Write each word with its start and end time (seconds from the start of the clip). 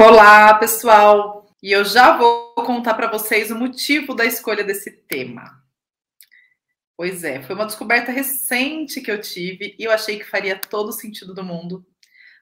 Olá, 0.00 0.54
pessoal! 0.54 1.52
E 1.60 1.72
eu 1.72 1.84
já 1.84 2.16
vou 2.16 2.54
contar 2.54 2.94
para 2.94 3.10
vocês 3.10 3.50
o 3.50 3.56
motivo 3.56 4.14
da 4.14 4.24
escolha 4.24 4.62
desse 4.62 4.92
tema. 4.92 5.60
Pois 6.96 7.24
é, 7.24 7.42
foi 7.42 7.56
uma 7.56 7.66
descoberta 7.66 8.12
recente 8.12 9.00
que 9.00 9.10
eu 9.10 9.20
tive 9.20 9.74
e 9.76 9.82
eu 9.82 9.90
achei 9.90 10.16
que 10.16 10.24
faria 10.24 10.56
todo 10.56 10.90
o 10.90 10.92
sentido 10.92 11.34
do 11.34 11.42
mundo 11.42 11.84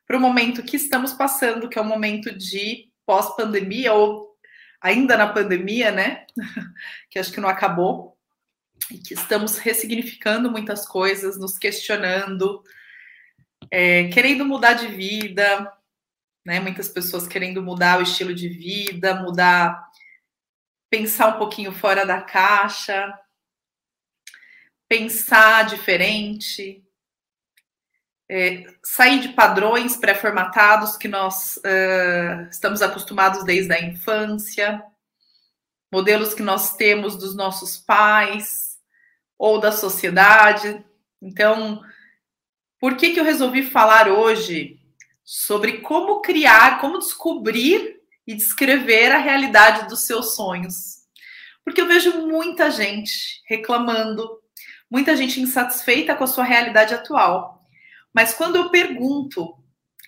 para 0.07 0.19
o 0.19 0.21
momento 0.21 0.63
que 0.63 0.77
estamos 0.77 1.15
passando, 1.15 1.67
que 1.67 1.79
é 1.79 1.81
o 1.81 1.85
momento 1.85 2.31
de 2.31 2.93
pós-pandemia 3.07 3.95
ou 3.95 4.37
ainda 4.79 5.17
na 5.17 5.27
pandemia, 5.27 5.91
né? 5.91 6.27
que 7.09 7.19
acho 7.19 7.33
que 7.33 7.41
não 7.41 7.49
acabou 7.49 8.19
e 8.91 8.99
que 8.99 9.15
estamos 9.15 9.57
ressignificando 9.57 10.51
muitas 10.51 10.87
coisas, 10.87 11.39
nos 11.39 11.57
questionando, 11.57 12.63
é, 13.71 14.09
querendo 14.09 14.45
mudar 14.45 14.75
de 14.75 14.89
vida, 14.89 15.73
né? 16.47 16.61
Muitas 16.61 16.89
pessoas 16.89 17.27
querendo 17.27 17.61
mudar 17.61 17.99
o 17.99 18.03
estilo 18.03 18.33
de 18.33 18.49
vida, 18.49 19.17
mudar, 19.17 19.85
pensar 20.89 21.35
um 21.35 21.39
pouquinho 21.39 21.73
fora 21.73 22.07
da 22.07 22.23
caixa, 22.23 23.13
pensar 24.89 25.67
diferente, 25.67 26.85
é, 28.31 28.65
sair 28.81 29.19
de 29.19 29.31
padrões 29.31 29.97
pré-formatados 29.97 30.97
que 30.97 31.09
nós 31.09 31.57
uh, 31.59 32.49
estamos 32.49 32.81
acostumados 32.81 33.45
desde 33.45 33.73
a 33.73 33.83
infância, 33.83 34.81
modelos 35.93 36.33
que 36.33 36.43
nós 36.43 36.77
temos 36.77 37.17
dos 37.17 37.35
nossos 37.35 37.77
pais 37.77 38.79
ou 39.37 39.59
da 39.59 39.73
sociedade. 39.73 40.85
Então, 41.21 41.83
por 42.79 42.97
que, 42.97 43.13
que 43.13 43.19
eu 43.19 43.25
resolvi 43.25 43.65
falar 43.65 44.09
hoje 44.09 44.81
sobre 45.27 45.79
como 45.79 46.21
criar, 46.21 46.81
como 46.81 47.01
descobrir 47.01 48.01
e 48.25 48.33
descrever 48.33 49.11
a 49.11 49.19
realidade 49.19 49.89
dos 49.89 50.07
seus 50.07 50.37
sonhos. 50.37 51.05
Porque 51.65 51.81
eu 51.81 51.89
vejo 51.89 52.29
muita 52.29 52.71
gente 52.71 53.43
reclamando, 53.45 54.41
muita 54.89 55.17
gente 55.17 55.41
insatisfeita 55.41 56.15
com 56.15 56.23
a 56.23 56.29
sua 56.29 56.45
realidade 56.45 56.95
atual. 56.95 57.67
Mas 58.15 58.33
quando 58.33 58.55
eu 58.55 58.71
pergunto 58.71 59.53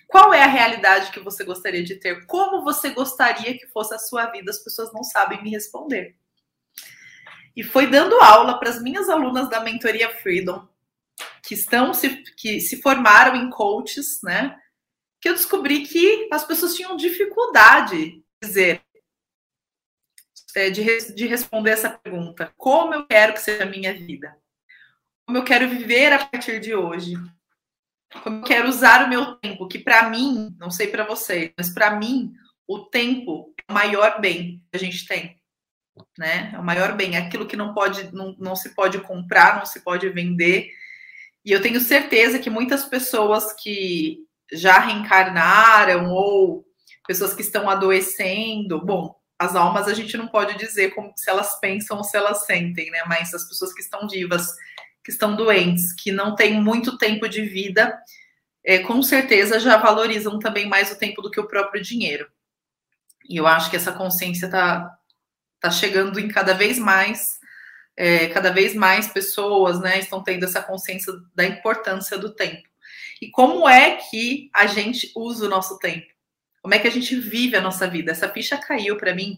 qual 0.07 0.33
é 0.33 0.41
a 0.41 0.47
realidade 0.47 1.11
que 1.11 1.19
você 1.19 1.43
gostaria 1.43 1.83
de 1.83 1.95
ter, 1.95 2.25
como 2.25 2.63
você 2.63 2.91
gostaria 2.91 3.57
que 3.57 3.67
fosse 3.67 3.93
a 3.93 3.99
sua 3.99 4.27
vida, 4.27 4.49
as 4.49 4.63
pessoas 4.63 4.93
não 4.93 5.03
sabem 5.03 5.43
me 5.43 5.49
responder. 5.49 6.15
E 7.57 7.61
foi 7.61 7.87
dando 7.87 8.15
aula 8.21 8.57
para 8.57 8.69
as 8.69 8.81
minhas 8.81 9.09
alunas 9.09 9.49
da 9.49 9.59
mentoria 9.59 10.09
Freedom, 10.09 10.65
que 11.43 11.55
estão 11.55 11.93
se, 11.93 12.23
que 12.37 12.61
se 12.61 12.81
formaram 12.81 13.35
em 13.35 13.49
coaches, 13.49 14.21
né? 14.23 14.57
Que 15.21 15.29
eu 15.29 15.33
descobri 15.33 15.85
que 15.85 16.29
as 16.31 16.43
pessoas 16.43 16.75
tinham 16.75 16.95
dificuldade 16.95 17.97
de 18.11 18.23
dizer, 18.41 18.81
é, 20.55 20.69
de, 20.69 21.13
de 21.13 21.27
responder 21.27 21.71
essa 21.71 21.89
pergunta: 21.89 22.53
como 22.57 22.93
eu 22.93 23.05
quero 23.05 23.33
que 23.33 23.41
seja 23.41 23.63
a 23.63 23.69
minha 23.69 23.93
vida? 23.93 24.35
Como 25.25 25.37
eu 25.37 25.43
quero 25.43 25.69
viver 25.69 26.11
a 26.11 26.25
partir 26.25 26.59
de 26.59 26.73
hoje? 26.73 27.13
Como 28.23 28.37
eu 28.37 28.43
quero 28.43 28.67
usar 28.67 29.05
o 29.05 29.09
meu 29.09 29.35
tempo? 29.35 29.67
Que 29.67 29.77
para 29.77 30.09
mim, 30.09 30.55
não 30.57 30.71
sei 30.71 30.87
para 30.87 31.05
vocês, 31.05 31.51
mas 31.55 31.69
para 31.69 31.91
mim, 31.91 32.33
o 32.67 32.79
tempo 32.79 33.53
é 33.57 33.71
o 33.71 33.73
maior 33.73 34.19
bem 34.19 34.63
que 34.71 34.77
a 34.77 34.79
gente 34.79 35.05
tem. 35.05 35.39
Né? 36.17 36.51
É 36.53 36.57
o 36.57 36.63
maior 36.63 36.95
bem, 36.95 37.15
é 37.15 37.19
aquilo 37.19 37.45
que 37.45 37.55
não 37.55 37.73
pode, 37.73 38.13
não, 38.15 38.35
não 38.39 38.55
se 38.55 38.73
pode 38.73 38.99
comprar, 39.01 39.57
não 39.57 39.65
se 39.65 39.81
pode 39.81 40.09
vender. 40.09 40.71
E 41.45 41.51
eu 41.51 41.61
tenho 41.61 41.79
certeza 41.79 42.39
que 42.39 42.49
muitas 42.49 42.85
pessoas 42.85 43.53
que 43.53 44.25
já 44.51 44.79
reencarnaram 44.79 46.11
ou 46.11 46.65
pessoas 47.07 47.33
que 47.33 47.41
estão 47.41 47.69
adoecendo. 47.69 48.83
Bom, 48.83 49.15
as 49.37 49.55
almas 49.55 49.87
a 49.87 49.93
gente 49.93 50.15
não 50.17 50.27
pode 50.27 50.57
dizer 50.57 50.93
como 50.93 51.11
se 51.15 51.29
elas 51.29 51.59
pensam 51.59 51.97
ou 51.97 52.03
se 52.03 52.15
elas 52.15 52.45
sentem, 52.45 52.91
né? 52.91 53.03
Mas 53.07 53.33
as 53.33 53.47
pessoas 53.47 53.73
que 53.73 53.81
estão 53.81 54.07
vivas, 54.07 54.47
que 55.03 55.11
estão 55.11 55.35
doentes, 55.35 55.93
que 55.93 56.11
não 56.11 56.35
têm 56.35 56.61
muito 56.61 56.97
tempo 56.97 57.27
de 57.27 57.41
vida, 57.41 57.97
é, 58.63 58.79
com 58.79 59.01
certeza 59.01 59.59
já 59.59 59.77
valorizam 59.77 60.37
também 60.37 60.67
mais 60.67 60.91
o 60.91 60.97
tempo 60.97 61.21
do 61.21 61.31
que 61.31 61.39
o 61.39 61.47
próprio 61.47 61.81
dinheiro. 61.81 62.27
E 63.27 63.37
eu 63.37 63.47
acho 63.47 63.69
que 63.69 63.75
essa 63.75 63.91
consciência 63.91 64.45
está 64.45 64.95
tá 65.59 65.71
chegando 65.71 66.19
em 66.19 66.27
cada 66.27 66.53
vez 66.53 66.77
mais, 66.77 67.39
é, 67.97 68.27
cada 68.27 68.51
vez 68.51 68.75
mais 68.75 69.07
pessoas, 69.07 69.79
né, 69.79 69.99
estão 69.99 70.23
tendo 70.23 70.45
essa 70.45 70.61
consciência 70.61 71.11
da 71.33 71.45
importância 71.45 72.17
do 72.17 72.33
tempo. 72.35 72.68
E 73.21 73.29
como 73.29 73.67
é 73.67 73.97
que 73.97 74.49
a 74.53 74.65
gente 74.65 75.11
usa 75.15 75.45
o 75.45 75.49
nosso 75.49 75.77
tempo? 75.79 76.07
Como 76.61 76.73
é 76.73 76.79
que 76.79 76.87
a 76.87 76.91
gente 76.91 77.15
vive 77.15 77.55
a 77.55 77.61
nossa 77.61 77.87
vida? 77.87 78.11
Essa 78.11 78.29
ficha 78.29 78.57
caiu 78.57 78.97
para 78.97 79.13
mim 79.13 79.37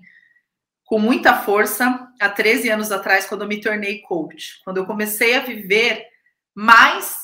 com 0.86 1.00
muita 1.00 1.38
força 1.38 2.08
há 2.19 2.30
13 2.30 2.69
anos 2.69 2.92
atrás, 2.92 3.25
quando 3.25 3.44
eu 3.44 3.47
me 3.47 3.62
tornei 3.62 4.02
coach. 4.02 4.59
Quando 4.64 4.78
eu 4.78 4.86
comecei 4.86 5.36
a 5.36 5.40
viver 5.40 6.06
mais, 6.53 7.16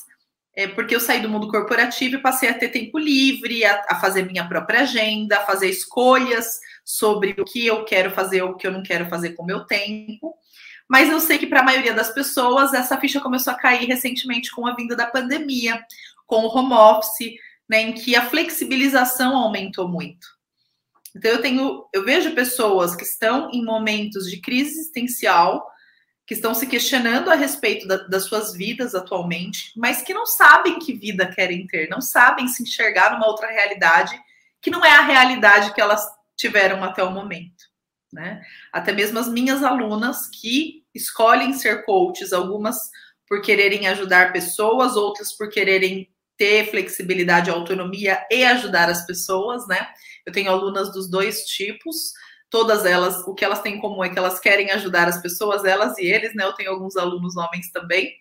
é, 0.55 0.67
porque 0.67 0.95
eu 0.95 0.99
saí 0.99 1.19
do 1.19 1.29
mundo 1.29 1.49
corporativo 1.49 2.15
e 2.15 2.21
passei 2.21 2.49
a 2.49 2.53
ter 2.53 2.69
tempo 2.69 2.97
livre, 2.97 3.65
a, 3.65 3.85
a 3.89 3.99
fazer 3.99 4.23
minha 4.23 4.47
própria 4.47 4.81
agenda, 4.81 5.37
a 5.37 5.45
fazer 5.45 5.69
escolhas 5.69 6.59
sobre 6.85 7.35
o 7.37 7.43
que 7.43 7.67
eu 7.67 7.83
quero 7.83 8.09
fazer 8.11 8.41
ou 8.41 8.51
o 8.51 8.55
que 8.55 8.65
eu 8.65 8.71
não 8.71 8.81
quero 8.81 9.09
fazer 9.09 9.33
com 9.33 9.43
o 9.43 9.45
meu 9.45 9.65
tempo. 9.65 10.33
Mas 10.87 11.09
eu 11.09 11.19
sei 11.19 11.37
que 11.37 11.47
para 11.47 11.59
a 11.59 11.63
maioria 11.63 11.93
das 11.93 12.09
pessoas 12.09 12.73
essa 12.73 12.97
ficha 12.97 13.19
começou 13.19 13.51
a 13.51 13.57
cair 13.57 13.85
recentemente 13.85 14.49
com 14.49 14.65
a 14.65 14.73
vinda 14.73 14.95
da 14.95 15.05
pandemia, 15.05 15.83
com 16.27 16.45
o 16.45 16.55
home 16.55 16.73
office, 16.73 17.33
né, 17.67 17.81
em 17.81 17.93
que 17.93 18.15
a 18.15 18.29
flexibilização 18.29 19.35
aumentou 19.35 19.87
muito. 19.87 20.27
Então 21.15 21.31
eu 21.31 21.41
tenho, 21.41 21.85
eu 21.91 22.05
vejo 22.05 22.35
pessoas 22.35 22.95
que 22.95 23.03
estão 23.03 23.49
em 23.51 23.65
momentos 23.65 24.29
de 24.29 24.39
crise 24.39 24.79
existencial, 24.79 25.65
que 26.27 26.33
estão 26.33 26.53
se 26.53 26.67
questionando 26.67 27.31
a 27.31 27.35
respeito 27.35 27.87
da, 27.87 27.97
das 27.97 28.25
suas 28.25 28.53
vidas 28.53 28.93
atualmente, 28.93 29.71
mas 29.75 30.01
que 30.01 30.13
não 30.13 30.25
sabem 30.25 30.77
que 30.77 30.93
vida 30.93 31.25
querem 31.25 31.65
ter, 31.65 31.89
não 31.89 32.01
sabem 32.01 32.47
se 32.47 32.61
enxergar 32.61 33.13
numa 33.13 33.27
outra 33.27 33.47
realidade 33.47 34.19
que 34.61 34.69
não 34.69 34.83
é 34.83 34.91
a 34.91 35.01
realidade 35.01 35.73
que 35.73 35.81
elas 35.81 36.05
tiveram 36.35 36.83
até 36.83 37.01
o 37.03 37.11
momento. 37.11 37.65
Né? 38.11 38.41
Até 38.71 38.91
mesmo 38.91 39.19
as 39.19 39.27
minhas 39.27 39.63
alunas 39.63 40.27
que 40.27 40.83
escolhem 40.93 41.53
ser 41.53 41.85
coaches, 41.85 42.33
algumas 42.33 42.77
por 43.27 43.41
quererem 43.41 43.87
ajudar 43.87 44.31
pessoas, 44.31 44.95
outras 44.95 45.33
por 45.33 45.49
quererem 45.49 46.09
ter 46.37 46.69
flexibilidade, 46.69 47.49
autonomia 47.49 48.25
e 48.31 48.45
ajudar 48.45 48.89
as 48.89 49.05
pessoas, 49.05 49.67
né? 49.67 49.87
Eu 50.25 50.31
tenho 50.31 50.51
alunas 50.51 50.91
dos 50.93 51.09
dois 51.09 51.43
tipos, 51.45 52.13
todas 52.49 52.85
elas, 52.85 53.25
o 53.27 53.33
que 53.33 53.43
elas 53.43 53.61
têm 53.61 53.75
em 53.75 53.79
comum 53.79 54.03
é 54.03 54.09
que 54.09 54.19
elas 54.19 54.39
querem 54.39 54.71
ajudar 54.71 55.07
as 55.07 55.21
pessoas, 55.21 55.65
elas 55.65 55.97
e 55.97 56.05
eles, 56.05 56.35
né? 56.35 56.43
Eu 56.43 56.53
tenho 56.53 56.71
alguns 56.71 56.95
alunos 56.95 57.35
homens 57.35 57.71
também, 57.71 58.13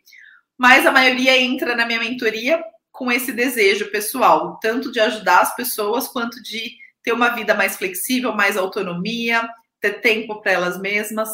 mas 0.56 0.87
a 0.87 0.93
maioria 0.93 1.41
entra 1.41 1.77
na 1.77 1.84
minha 1.87 2.00
mentoria 2.00 2.62
com 2.91 3.12
esse 3.12 3.31
desejo 3.31 3.91
pessoal, 3.91 4.59
tanto 4.60 4.91
de 4.91 4.98
ajudar 4.98 5.41
as 5.41 5.54
pessoas 5.54 6.09
quanto 6.09 6.43
de 6.43 6.75
ter 7.03 7.12
uma 7.12 7.28
vida 7.28 7.54
mais 7.54 7.77
flexível, 7.77 8.33
mais 8.33 8.56
autonomia, 8.56 9.47
ter 9.81 10.00
tempo 10.00 10.41
para 10.41 10.53
elas 10.53 10.81
mesmas. 10.81 11.28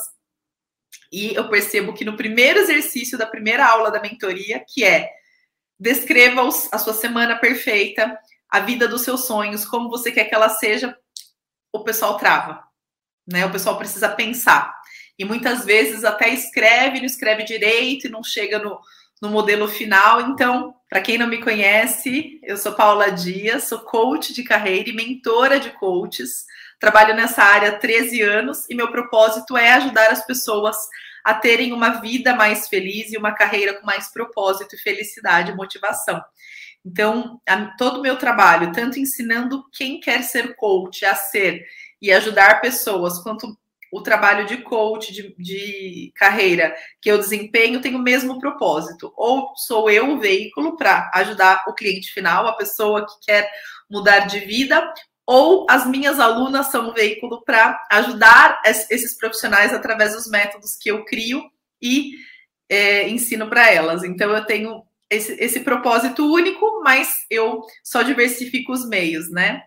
E 1.10 1.34
eu 1.34 1.48
percebo 1.48 1.94
que 1.94 2.04
no 2.04 2.16
primeiro 2.16 2.58
exercício 2.58 3.16
da 3.16 3.26
primeira 3.26 3.64
aula 3.64 3.90
da 3.90 4.00
mentoria, 4.02 4.64
que 4.68 4.82
é 4.82 5.08
Descreva 5.82 6.48
a 6.70 6.78
sua 6.78 6.94
semana 6.94 7.34
perfeita, 7.34 8.16
a 8.48 8.60
vida 8.60 8.86
dos 8.86 9.02
seus 9.02 9.26
sonhos, 9.26 9.64
como 9.64 9.90
você 9.90 10.12
quer 10.12 10.26
que 10.26 10.34
ela 10.34 10.48
seja. 10.48 10.96
O 11.72 11.80
pessoal 11.80 12.16
trava, 12.16 12.62
né? 13.26 13.44
O 13.44 13.50
pessoal 13.50 13.76
precisa 13.76 14.08
pensar. 14.08 14.72
E 15.18 15.24
muitas 15.24 15.64
vezes 15.64 16.04
até 16.04 16.28
escreve, 16.28 17.00
não 17.00 17.04
escreve 17.04 17.42
direito 17.42 18.06
e 18.06 18.10
não 18.10 18.22
chega 18.22 18.60
no, 18.60 18.78
no 19.20 19.28
modelo 19.28 19.66
final. 19.66 20.20
Então, 20.20 20.72
para 20.88 21.00
quem 21.00 21.18
não 21.18 21.26
me 21.26 21.42
conhece, 21.42 22.38
eu 22.44 22.56
sou 22.56 22.74
Paula 22.74 23.10
Dias, 23.10 23.64
sou 23.64 23.80
coach 23.80 24.32
de 24.32 24.44
carreira 24.44 24.88
e 24.88 24.94
mentora 24.94 25.58
de 25.58 25.70
coaches. 25.70 26.46
Trabalho 26.78 27.16
nessa 27.16 27.42
área 27.42 27.70
há 27.70 27.76
13 27.76 28.22
anos 28.22 28.70
e 28.70 28.74
meu 28.76 28.92
propósito 28.92 29.56
é 29.56 29.72
ajudar 29.72 30.12
as 30.12 30.24
pessoas 30.24 30.76
a 31.24 31.34
terem 31.34 31.72
uma 31.72 32.00
vida 32.00 32.34
mais 32.34 32.68
feliz 32.68 33.12
e 33.12 33.16
uma 33.16 33.32
carreira 33.32 33.74
com 33.74 33.86
mais 33.86 34.12
propósito 34.12 34.74
e 34.74 34.78
felicidade 34.78 35.50
e 35.50 35.54
motivação. 35.54 36.22
Então, 36.84 37.40
a, 37.48 37.66
todo 37.76 37.98
o 37.98 38.02
meu 38.02 38.16
trabalho, 38.16 38.72
tanto 38.72 38.98
ensinando 38.98 39.64
quem 39.72 40.00
quer 40.00 40.22
ser 40.22 40.56
coach 40.56 41.04
a 41.04 41.14
ser 41.14 41.64
e 42.00 42.12
ajudar 42.12 42.60
pessoas, 42.60 43.22
quanto 43.22 43.56
o 43.92 44.00
trabalho 44.00 44.46
de 44.46 44.56
coach, 44.56 45.12
de, 45.12 45.34
de 45.38 46.12
carreira 46.16 46.74
que 47.00 47.10
eu 47.10 47.18
desempenho, 47.18 47.80
tem 47.80 47.94
o 47.94 47.98
mesmo 47.98 48.40
propósito. 48.40 49.12
Ou 49.16 49.52
sou 49.54 49.90
eu 49.90 50.12
o 50.12 50.18
veículo 50.18 50.76
para 50.76 51.10
ajudar 51.14 51.62
o 51.68 51.74
cliente 51.74 52.10
final, 52.10 52.48
a 52.48 52.56
pessoa 52.56 53.06
que 53.06 53.26
quer 53.26 53.50
mudar 53.90 54.20
de 54.20 54.40
vida, 54.40 54.92
ou 55.26 55.66
as 55.70 55.86
minhas 55.86 56.18
alunas 56.18 56.70
são 56.70 56.90
um 56.90 56.92
veículo 56.92 57.42
para 57.44 57.80
ajudar 57.90 58.60
esses 58.64 59.16
profissionais 59.16 59.72
através 59.72 60.14
dos 60.14 60.28
métodos 60.28 60.76
que 60.76 60.90
eu 60.90 61.04
crio 61.04 61.42
e 61.80 62.12
é, 62.68 63.08
ensino 63.08 63.48
para 63.48 63.70
elas. 63.70 64.02
Então, 64.02 64.30
eu 64.30 64.44
tenho 64.44 64.82
esse, 65.10 65.32
esse, 65.38 65.60
propósito 65.60 66.26
único, 66.26 66.82
mas 66.82 67.24
eu 67.30 67.62
só 67.84 68.02
diversifico 68.02 68.72
os 68.72 68.88
meios, 68.88 69.30
né? 69.30 69.62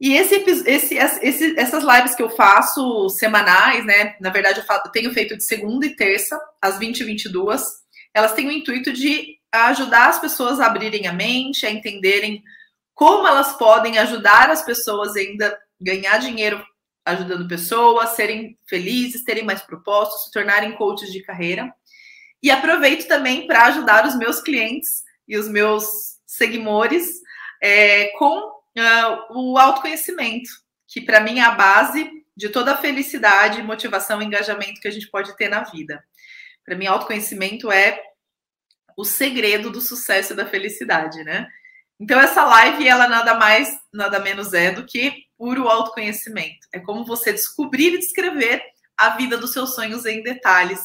E 0.00 0.14
esse, 0.14 0.34
esse, 0.66 0.94
esse, 0.96 1.58
essas 1.58 1.84
lives 1.84 2.14
que 2.14 2.22
eu 2.22 2.30
faço 2.30 3.08
semanais, 3.10 3.84
né? 3.84 4.16
Na 4.20 4.30
verdade, 4.30 4.60
eu, 4.60 4.64
faço, 4.64 4.82
eu 4.86 4.92
tenho 4.92 5.12
feito 5.12 5.36
de 5.36 5.44
segunda 5.44 5.86
e 5.86 5.94
terça, 5.94 6.38
às 6.60 6.78
20 6.78 7.00
e 7.00 7.04
22. 7.04 7.62
Elas 8.14 8.32
têm 8.32 8.48
o 8.48 8.52
intuito 8.52 8.92
de 8.92 9.36
ajudar 9.52 10.08
as 10.08 10.18
pessoas 10.18 10.60
a 10.60 10.66
abrirem 10.66 11.06
a 11.06 11.12
mente, 11.12 11.66
a 11.66 11.70
entenderem 11.70 12.42
como 12.96 13.28
elas 13.28 13.52
podem 13.58 13.98
ajudar 13.98 14.48
as 14.48 14.64
pessoas 14.64 15.14
ainda 15.14 15.56
ganhar 15.78 16.16
dinheiro 16.16 16.64
ajudando 17.04 17.46
pessoas, 17.46 18.16
serem 18.16 18.58
felizes, 18.66 19.22
terem 19.22 19.44
mais 19.44 19.60
propósitos, 19.60 20.24
se 20.24 20.30
tornarem 20.32 20.72
coaches 20.72 21.12
de 21.12 21.22
carreira. 21.22 21.72
E 22.42 22.50
aproveito 22.50 23.06
também 23.06 23.46
para 23.46 23.66
ajudar 23.66 24.06
os 24.06 24.16
meus 24.16 24.40
clientes 24.40 24.88
e 25.28 25.36
os 25.36 25.46
meus 25.46 26.16
seguidores 26.26 27.20
é, 27.62 28.06
com 28.18 28.38
uh, 28.38 29.38
o 29.38 29.58
autoconhecimento, 29.58 30.48
que 30.88 31.02
para 31.02 31.20
mim 31.20 31.38
é 31.38 31.42
a 31.42 31.50
base 31.50 32.10
de 32.34 32.48
toda 32.48 32.72
a 32.72 32.78
felicidade, 32.78 33.62
motivação 33.62 34.22
e 34.22 34.24
engajamento 34.24 34.80
que 34.80 34.88
a 34.88 34.90
gente 34.90 35.10
pode 35.10 35.36
ter 35.36 35.50
na 35.50 35.62
vida. 35.64 36.02
Para 36.64 36.76
mim, 36.76 36.86
autoconhecimento 36.86 37.70
é 37.70 38.00
o 38.96 39.04
segredo 39.04 39.70
do 39.70 39.82
sucesso 39.82 40.32
e 40.32 40.36
da 40.36 40.46
felicidade, 40.46 41.22
né? 41.22 41.46
Então, 41.98 42.20
essa 42.20 42.44
live, 42.44 42.86
ela 42.86 43.08
nada 43.08 43.34
mais, 43.34 43.74
nada 43.92 44.18
menos 44.18 44.52
é 44.52 44.70
do 44.70 44.84
que 44.84 45.24
puro 45.38 45.68
autoconhecimento. 45.68 46.66
É 46.72 46.78
como 46.78 47.06
você 47.06 47.32
descobrir 47.32 47.94
e 47.94 47.98
descrever 47.98 48.62
a 48.96 49.10
vida 49.16 49.36
dos 49.38 49.52
seus 49.52 49.74
sonhos 49.74 50.04
em 50.04 50.22
detalhes, 50.22 50.80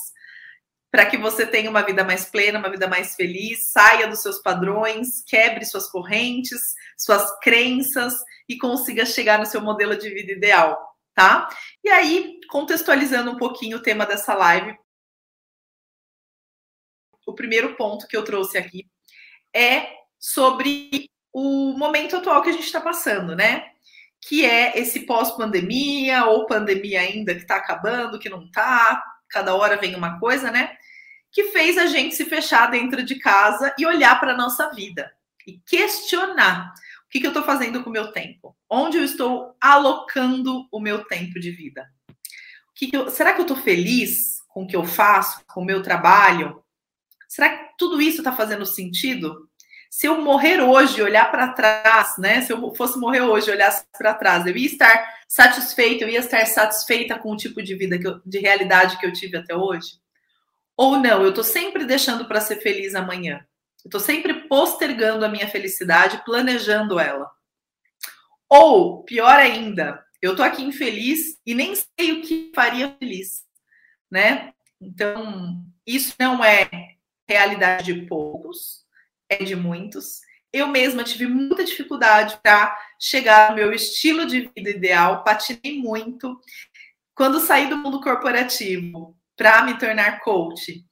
para 0.90 1.06
que 1.06 1.18
você 1.18 1.46
tenha 1.46 1.70
uma 1.70 1.82
vida 1.82 2.04
mais 2.04 2.26
plena, 2.26 2.60
uma 2.60 2.70
vida 2.70 2.88
mais 2.88 3.16
feliz, 3.16 3.72
saia 3.72 4.08
dos 4.08 4.22
seus 4.22 4.40
padrões, 4.42 5.24
quebre 5.26 5.66
suas 5.66 5.90
correntes, 5.90 6.60
suas 6.98 7.40
crenças 7.40 8.14
e 8.48 8.58
consiga 8.58 9.06
chegar 9.06 9.40
no 9.40 9.46
seu 9.46 9.62
modelo 9.62 9.98
de 9.98 10.10
vida 10.10 10.34
ideal, 10.34 10.78
tá? 11.14 11.48
E 11.84 11.90
aí, 11.90 12.40
contextualizando 12.50 13.32
um 13.32 13.38
pouquinho 13.38 13.78
o 13.78 13.82
tema 13.82 14.06
dessa 14.06 14.34
live, 14.34 14.78
o 17.26 17.34
primeiro 17.34 17.76
ponto 17.78 18.08
que 18.08 18.18
eu 18.18 18.24
trouxe 18.24 18.58
aqui 18.58 18.86
é 19.54 20.01
sobre 20.22 21.10
o 21.34 21.74
momento 21.76 22.16
atual 22.16 22.44
que 22.44 22.50
a 22.50 22.54
gente 22.54 22.66
está 22.66 22.80
passando, 22.80 23.36
né? 23.36 23.72
Que 24.22 24.46
é 24.46 24.78
esse 24.78 25.02
pós-pandemia 25.08 26.26
ou 26.26 26.46
pandemia 26.46 27.02
ainda 27.02 27.34
que 27.34 27.42
está 27.42 27.56
acabando, 27.56 28.20
que 28.20 28.30
não 28.30 28.46
está, 28.46 29.04
cada 29.28 29.56
hora 29.56 29.78
vem 29.78 29.96
uma 29.96 30.20
coisa, 30.20 30.52
né? 30.52 30.78
Que 31.32 31.46
fez 31.46 31.76
a 31.78 31.88
gente 31.88 32.14
se 32.14 32.26
fechar 32.26 32.70
dentro 32.70 33.02
de 33.04 33.16
casa 33.16 33.74
e 33.80 33.86
olhar 33.86 34.20
para 34.20 34.34
a 34.34 34.38
nossa 34.38 34.70
vida 34.70 35.12
e 35.48 35.60
questionar 35.66 36.72
o 37.06 37.10
que, 37.10 37.20
que 37.20 37.26
eu 37.26 37.32
estou 37.32 37.44
fazendo 37.44 37.84
com 37.84 37.90
o 37.90 37.94
meu 37.94 38.12
tempo, 38.12 38.56
onde 38.70 38.98
eu 38.98 39.04
estou 39.04 39.56
alocando 39.60 40.68
o 40.72 40.80
meu 40.80 41.04
tempo 41.06 41.40
de 41.40 41.50
vida. 41.50 41.90
Que 42.76 42.88
que 42.88 42.96
eu, 42.96 43.10
será 43.10 43.34
que 43.34 43.40
eu 43.40 43.46
estou 43.46 43.58
feliz 43.58 44.42
com 44.48 44.64
o 44.64 44.68
que 44.68 44.76
eu 44.76 44.86
faço, 44.86 45.44
com 45.48 45.62
o 45.62 45.66
meu 45.66 45.82
trabalho? 45.82 46.64
Será 47.28 47.50
que 47.50 47.74
tudo 47.78 48.02
isso 48.02 48.20
está 48.20 48.32
fazendo 48.32 48.66
sentido? 48.66 49.50
Se 49.92 50.08
eu 50.08 50.22
morrer 50.22 50.62
hoje, 50.62 51.02
olhar 51.02 51.30
para 51.30 51.52
trás, 51.52 52.18
né? 52.18 52.40
Se 52.40 52.54
eu 52.54 52.74
fosse 52.74 52.98
morrer 52.98 53.24
hoje, 53.24 53.52
olhar 53.52 53.70
para 53.98 54.14
trás, 54.14 54.48
eu 54.48 54.56
ia 54.56 54.66
estar 54.66 55.06
satisfeita, 55.28 56.06
eu 56.06 56.10
ia 56.10 56.20
estar 56.20 56.46
satisfeita 56.46 57.20
com 57.20 57.34
o 57.34 57.36
tipo 57.36 57.62
de 57.62 57.76
vida, 57.76 58.00
que 58.00 58.08
eu, 58.08 58.22
de 58.26 58.40
realidade 58.40 58.98
que 58.98 59.06
eu 59.06 59.12
tive 59.12 59.36
até 59.36 59.54
hoje? 59.54 60.00
Ou 60.78 60.98
não, 60.98 61.22
eu 61.22 61.30
estou 61.30 61.44
sempre 61.44 61.84
deixando 61.84 62.24
para 62.26 62.40
ser 62.40 62.62
feliz 62.62 62.96
amanhã. 62.96 63.46
Eu 63.84 63.90
estou 63.90 64.00
sempre 64.00 64.48
postergando 64.48 65.26
a 65.26 65.30
minha 65.30 65.50
felicidade, 65.50 66.24
planejando 66.24 66.98
ela. 66.98 67.30
Ou, 68.48 69.04
pior 69.04 69.36
ainda, 69.36 70.02
eu 70.22 70.32
estou 70.32 70.46
aqui 70.46 70.64
infeliz 70.64 71.38
e 71.46 71.54
nem 71.54 71.76
sei 71.76 72.14
o 72.14 72.22
que 72.22 72.50
faria 72.56 72.96
feliz, 72.98 73.44
né? 74.10 74.54
Então, 74.80 75.66
isso 75.86 76.16
não 76.18 76.42
é 76.42 76.70
realidade 77.28 77.94
de 77.94 78.06
poucos, 78.06 78.81
é 79.32 79.44
de 79.44 79.56
muitos. 79.56 80.20
Eu 80.52 80.68
mesma 80.68 81.04
tive 81.04 81.26
muita 81.26 81.64
dificuldade 81.64 82.38
para 82.44 82.78
chegar 83.00 83.50
ao 83.50 83.56
meu 83.56 83.72
estilo 83.72 84.26
de 84.26 84.52
vida 84.54 84.70
ideal, 84.70 85.24
patinei 85.24 85.80
muito. 85.80 86.38
Quando 87.16 87.40
saí 87.40 87.68
do 87.68 87.78
mundo 87.78 88.02
corporativo 88.02 89.16
para 89.38 89.64
me 89.64 89.78
tornar 89.80 90.20
coach, 90.20 90.84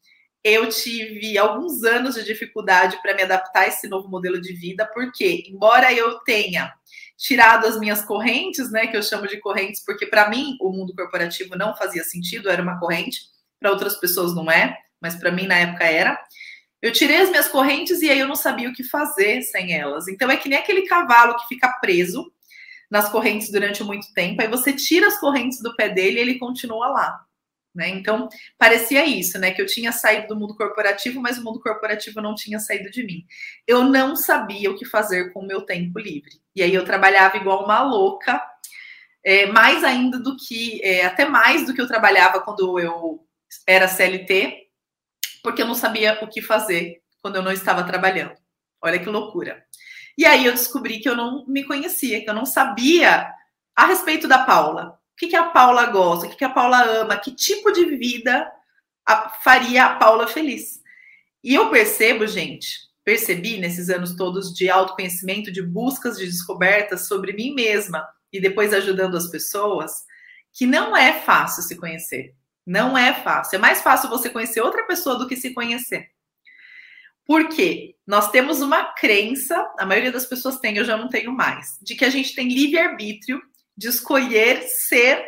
eu 0.41 0.69
tive 0.69 1.37
alguns 1.37 1.83
anos 1.83 2.15
de 2.15 2.23
dificuldade 2.23 3.01
para 3.01 3.13
me 3.13 3.23
adaptar 3.23 3.63
a 3.63 3.67
esse 3.67 3.89
novo 3.89 4.07
modelo 4.07 4.39
de 4.39 4.53
vida, 4.53 4.89
porque, 4.93 5.43
embora 5.49 5.91
eu 5.91 6.19
tenha 6.19 6.73
tirado 7.17 7.67
as 7.67 7.77
minhas 7.77 8.01
correntes, 8.01 8.71
né, 8.71 8.87
que 8.87 8.95
eu 8.95 9.03
chamo 9.03 9.27
de 9.27 9.37
correntes, 9.41 9.83
porque 9.83 10.05
para 10.05 10.29
mim 10.29 10.55
o 10.61 10.71
mundo 10.71 10.95
corporativo 10.95 11.57
não 11.57 11.75
fazia 11.75 12.03
sentido, 12.05 12.49
era 12.49 12.63
uma 12.63 12.79
corrente, 12.79 13.19
para 13.59 13.71
outras 13.71 13.97
pessoas 13.99 14.33
não 14.33 14.49
é, 14.49 14.77
mas 15.01 15.15
para 15.15 15.29
mim 15.29 15.45
na 15.45 15.55
época 15.55 15.83
era. 15.83 16.17
Eu 16.81 16.93
tirei 16.93 17.17
as 17.17 17.29
minhas 17.29 17.47
correntes 17.47 18.01
e 18.01 18.09
aí 18.09 18.19
eu 18.19 18.27
não 18.27 18.35
sabia 18.35 18.69
o 18.69 18.73
que 18.73 18.83
fazer 18.83 19.41
sem 19.41 19.73
elas. 19.73 20.07
Então 20.07 20.31
é 20.31 20.37
que 20.37 20.47
nem 20.47 20.57
aquele 20.57 20.83
cavalo 20.83 21.35
que 21.37 21.47
fica 21.47 21.67
preso 21.81 22.31
nas 22.89 23.09
correntes 23.09 23.51
durante 23.51 23.83
muito 23.83 24.11
tempo, 24.13 24.41
aí 24.41 24.47
você 24.47 24.73
tira 24.73 25.07
as 25.07 25.19
correntes 25.19 25.61
do 25.61 25.75
pé 25.75 25.89
dele 25.89 26.17
e 26.17 26.21
ele 26.21 26.39
continua 26.39 26.87
lá. 26.87 27.23
Né? 27.73 27.87
Então, 27.89 28.27
parecia 28.57 29.05
isso, 29.05 29.37
né? 29.37 29.51
Que 29.51 29.61
eu 29.61 29.65
tinha 29.65 29.91
saído 29.91 30.27
do 30.27 30.35
mundo 30.35 30.55
corporativo, 30.55 31.21
mas 31.21 31.37
o 31.37 31.43
mundo 31.43 31.61
corporativo 31.61 32.19
não 32.19 32.33
tinha 32.33 32.59
saído 32.59 32.89
de 32.89 33.03
mim. 33.03 33.23
Eu 33.67 33.83
não 33.83 34.15
sabia 34.15 34.71
o 34.71 34.75
que 34.75 34.85
fazer 34.85 35.31
com 35.31 35.41
o 35.41 35.45
meu 35.45 35.61
tempo 35.61 35.99
livre. 35.99 36.41
E 36.55 36.63
aí 36.63 36.73
eu 36.73 36.83
trabalhava 36.83 37.37
igual 37.37 37.63
uma 37.63 37.83
louca, 37.83 38.41
é, 39.23 39.45
mais 39.45 39.83
ainda 39.83 40.19
do 40.19 40.35
que, 40.35 40.81
é, 40.83 41.05
até 41.05 41.25
mais 41.25 41.65
do 41.65 41.73
que 41.73 41.81
eu 41.81 41.87
trabalhava 41.87 42.41
quando 42.41 42.79
eu 42.79 43.23
era 43.67 43.87
CLT, 43.87 44.68
porque 45.43 45.61
eu 45.61 45.67
não 45.67 45.75
sabia 45.75 46.17
o 46.21 46.27
que 46.27 46.41
fazer 46.41 47.01
quando 47.21 47.35
eu 47.35 47.41
não 47.41 47.51
estava 47.51 47.83
trabalhando. 47.83 48.35
Olha 48.81 48.99
que 48.99 49.09
loucura. 49.09 49.63
E 50.17 50.25
aí 50.25 50.45
eu 50.45 50.51
descobri 50.51 50.99
que 50.99 51.07
eu 51.07 51.15
não 51.15 51.45
me 51.47 51.63
conhecia, 51.63 52.21
que 52.21 52.29
eu 52.29 52.33
não 52.33 52.45
sabia 52.45 53.31
a 53.75 53.85
respeito 53.85 54.27
da 54.27 54.43
Paula. 54.43 54.99
O 55.13 55.15
que, 55.17 55.27
que 55.27 55.35
a 55.35 55.45
Paula 55.49 55.85
gosta, 55.85 56.25
o 56.25 56.29
que, 56.29 56.37
que 56.37 56.43
a 56.43 56.49
Paula 56.49 56.83
ama, 56.83 57.17
que 57.17 57.31
tipo 57.31 57.71
de 57.71 57.85
vida 57.85 58.49
a, 59.05 59.29
faria 59.29 59.85
a 59.85 59.95
Paula 59.95 60.27
feliz. 60.27 60.81
E 61.43 61.55
eu 61.55 61.69
percebo, 61.69 62.27
gente, 62.27 62.89
percebi 63.03 63.57
nesses 63.57 63.89
anos 63.89 64.15
todos 64.15 64.53
de 64.53 64.69
autoconhecimento, 64.69 65.51
de 65.51 65.61
buscas 65.61 66.17
de 66.17 66.25
descobertas 66.25 67.07
sobre 67.07 67.33
mim 67.33 67.53
mesma 67.53 68.07
e 68.31 68.39
depois 68.39 68.73
ajudando 68.73 69.17
as 69.17 69.27
pessoas, 69.27 70.03
que 70.53 70.65
não 70.65 70.95
é 70.95 71.21
fácil 71.21 71.63
se 71.63 71.75
conhecer. 71.75 72.35
Não 72.69 72.95
é 72.95 73.11
fácil. 73.23 73.55
É 73.55 73.59
mais 73.59 73.81
fácil 73.81 74.11
você 74.11 74.29
conhecer 74.29 74.61
outra 74.61 74.85
pessoa 74.85 75.17
do 75.17 75.27
que 75.27 75.35
se 75.35 75.55
conhecer. 75.55 76.11
Por 77.25 77.49
quê? 77.49 77.95
Nós 78.05 78.29
temos 78.29 78.61
uma 78.61 78.93
crença, 78.93 79.55
a 79.79 79.87
maioria 79.87 80.11
das 80.11 80.27
pessoas 80.27 80.59
tem, 80.59 80.77
eu 80.77 80.85
já 80.85 80.95
não 80.95 81.09
tenho 81.09 81.31
mais, 81.31 81.79
de 81.81 81.95
que 81.95 82.05
a 82.05 82.11
gente 82.11 82.35
tem 82.35 82.47
livre-arbítrio 82.47 83.41
de 83.75 83.87
escolher 83.87 84.61
ser 84.61 85.25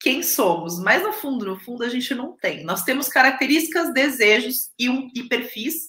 quem 0.00 0.24
somos. 0.24 0.80
Mas 0.80 1.04
no 1.04 1.12
fundo, 1.12 1.46
no 1.46 1.56
fundo, 1.60 1.84
a 1.84 1.88
gente 1.88 2.12
não 2.16 2.36
tem. 2.36 2.64
Nós 2.64 2.82
temos 2.82 3.08
características, 3.08 3.94
desejos 3.94 4.72
e, 4.76 4.88
um, 4.88 5.08
perfis 5.28 5.88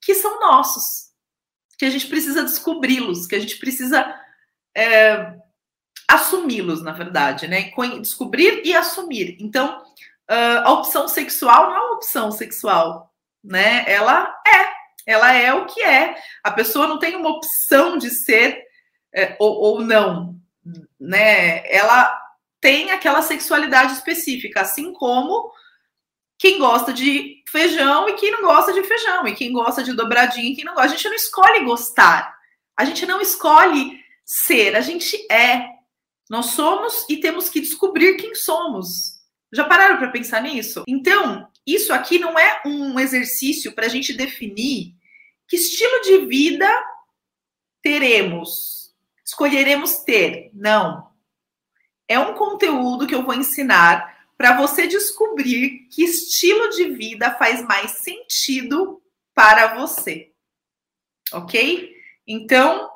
que 0.00 0.14
são 0.14 0.40
nossos, 0.40 1.10
que 1.78 1.84
a 1.84 1.90
gente 1.90 2.06
precisa 2.06 2.42
descobri-los, 2.42 3.26
que 3.26 3.34
a 3.34 3.40
gente 3.40 3.58
precisa 3.58 4.18
é, 4.74 5.36
assumi-los, 6.08 6.82
na 6.82 6.92
verdade, 6.92 7.46
né? 7.46 7.70
Descobrir 8.00 8.62
e 8.64 8.74
assumir. 8.74 9.36
Então, 9.38 9.84
uh, 10.30 10.64
a 10.64 10.72
opção 10.72 11.08
sexual 11.08 11.68
não 11.68 11.76
é 11.76 11.80
uma 11.80 11.94
opção 11.94 12.30
sexual, 12.30 13.12
né? 13.42 13.84
Ela 13.86 14.34
é, 14.46 14.66
ela 15.06 15.32
é 15.32 15.52
o 15.52 15.66
que 15.66 15.82
é. 15.82 16.16
A 16.42 16.50
pessoa 16.50 16.86
não 16.86 16.98
tem 16.98 17.14
uma 17.16 17.30
opção 17.30 17.98
de 17.98 18.10
ser 18.10 18.62
é, 19.14 19.36
ou, 19.38 19.54
ou 19.60 19.80
não, 19.80 20.36
né? 20.98 21.66
Ela 21.72 22.20
tem 22.60 22.90
aquela 22.90 23.22
sexualidade 23.22 23.92
específica, 23.92 24.62
assim 24.62 24.92
como 24.92 25.52
quem 26.38 26.58
gosta 26.58 26.92
de 26.92 27.42
feijão 27.48 28.08
e 28.08 28.14
quem 28.14 28.30
não 28.30 28.42
gosta 28.42 28.72
de 28.72 28.82
feijão, 28.82 29.26
e 29.26 29.34
quem 29.34 29.52
gosta 29.52 29.82
de 29.82 29.92
dobradinha 29.92 30.50
e 30.50 30.56
quem 30.56 30.64
não 30.64 30.74
gosta. 30.74 30.88
A 30.88 30.96
gente 30.96 31.08
não 31.08 31.14
escolhe 31.14 31.64
gostar, 31.64 32.34
a 32.76 32.84
gente 32.84 33.06
não 33.06 33.20
escolhe 33.20 34.00
ser, 34.24 34.74
a 34.74 34.80
gente 34.80 35.16
é. 35.30 35.68
Nós 36.28 36.46
somos 36.46 37.04
e 37.08 37.18
temos 37.18 37.48
que 37.48 37.60
descobrir 37.60 38.16
quem 38.16 38.34
somos. 38.34 39.13
Já 39.54 39.64
pararam 39.64 39.98
para 39.98 40.10
pensar 40.10 40.42
nisso? 40.42 40.82
Então, 40.88 41.48
isso 41.64 41.92
aqui 41.92 42.18
não 42.18 42.36
é 42.36 42.60
um 42.66 42.98
exercício 42.98 43.72
para 43.72 43.86
a 43.86 43.88
gente 43.88 44.12
definir 44.12 44.94
que 45.46 45.54
estilo 45.54 46.00
de 46.00 46.26
vida 46.26 46.68
teremos, 47.80 48.92
escolheremos 49.24 49.98
ter. 49.98 50.50
Não. 50.52 51.08
É 52.08 52.18
um 52.18 52.34
conteúdo 52.34 53.06
que 53.06 53.14
eu 53.14 53.22
vou 53.22 53.32
ensinar 53.32 54.26
para 54.36 54.56
você 54.56 54.88
descobrir 54.88 55.86
que 55.88 56.02
estilo 56.02 56.70
de 56.70 56.90
vida 56.90 57.34
faz 57.36 57.62
mais 57.62 57.92
sentido 57.92 59.00
para 59.32 59.76
você. 59.76 60.32
Ok? 61.32 61.94
Então, 62.26 62.90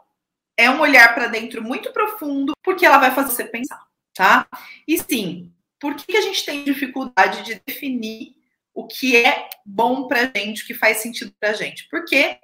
é 0.56 0.68
um 0.68 0.80
olhar 0.80 1.14
para 1.14 1.28
dentro 1.28 1.62
muito 1.62 1.92
profundo, 1.92 2.52
porque 2.64 2.84
ela 2.84 2.98
vai 2.98 3.14
fazer 3.14 3.30
você 3.30 3.44
pensar, 3.44 3.86
tá? 4.12 4.44
E 4.86 4.98
sim, 4.98 5.52
por 5.80 5.94
que 5.94 6.16
a 6.16 6.20
gente 6.20 6.44
tem 6.44 6.64
dificuldade 6.64 7.42
de 7.42 7.62
definir 7.66 8.34
o 8.74 8.86
que 8.86 9.16
é 9.16 9.48
bom 9.64 10.06
para 10.06 10.30
gente, 10.34 10.62
o 10.62 10.66
que 10.66 10.74
faz 10.74 10.98
sentido 10.98 11.32
para 11.38 11.52
gente? 11.52 11.88
Porque 11.88 12.38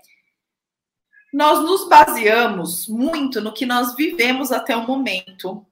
nós 1.33 1.61
nos 1.61 1.89
baseamos 1.89 2.89
muito 2.89 3.41
no 3.41 3.53
que 3.53 3.67
nós 3.67 3.95
vivemos 3.97 4.53
até 4.53 4.77
o 4.77 4.87
momento 4.87 5.67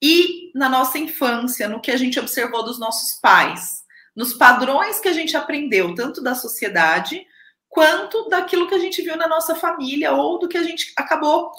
e 0.00 0.50
na 0.54 0.68
nossa 0.68 0.98
infância, 0.98 1.68
no 1.68 1.80
que 1.80 1.90
a 1.90 1.96
gente 1.96 2.18
observou 2.18 2.64
dos 2.64 2.78
nossos 2.78 3.20
pais, 3.20 3.82
nos 4.14 4.34
padrões 4.34 5.00
que 5.00 5.08
a 5.08 5.12
gente 5.12 5.36
aprendeu, 5.36 5.94
tanto 5.94 6.22
da 6.22 6.34
sociedade 6.34 7.26
quanto 7.68 8.28
daquilo 8.28 8.68
que 8.68 8.74
a 8.74 8.78
gente 8.78 9.00
viu 9.02 9.16
na 9.16 9.26
nossa 9.26 9.54
família 9.54 10.12
ou 10.12 10.38
do 10.38 10.48
que 10.48 10.58
a 10.58 10.62
gente 10.62 10.92
acabou 10.96 11.50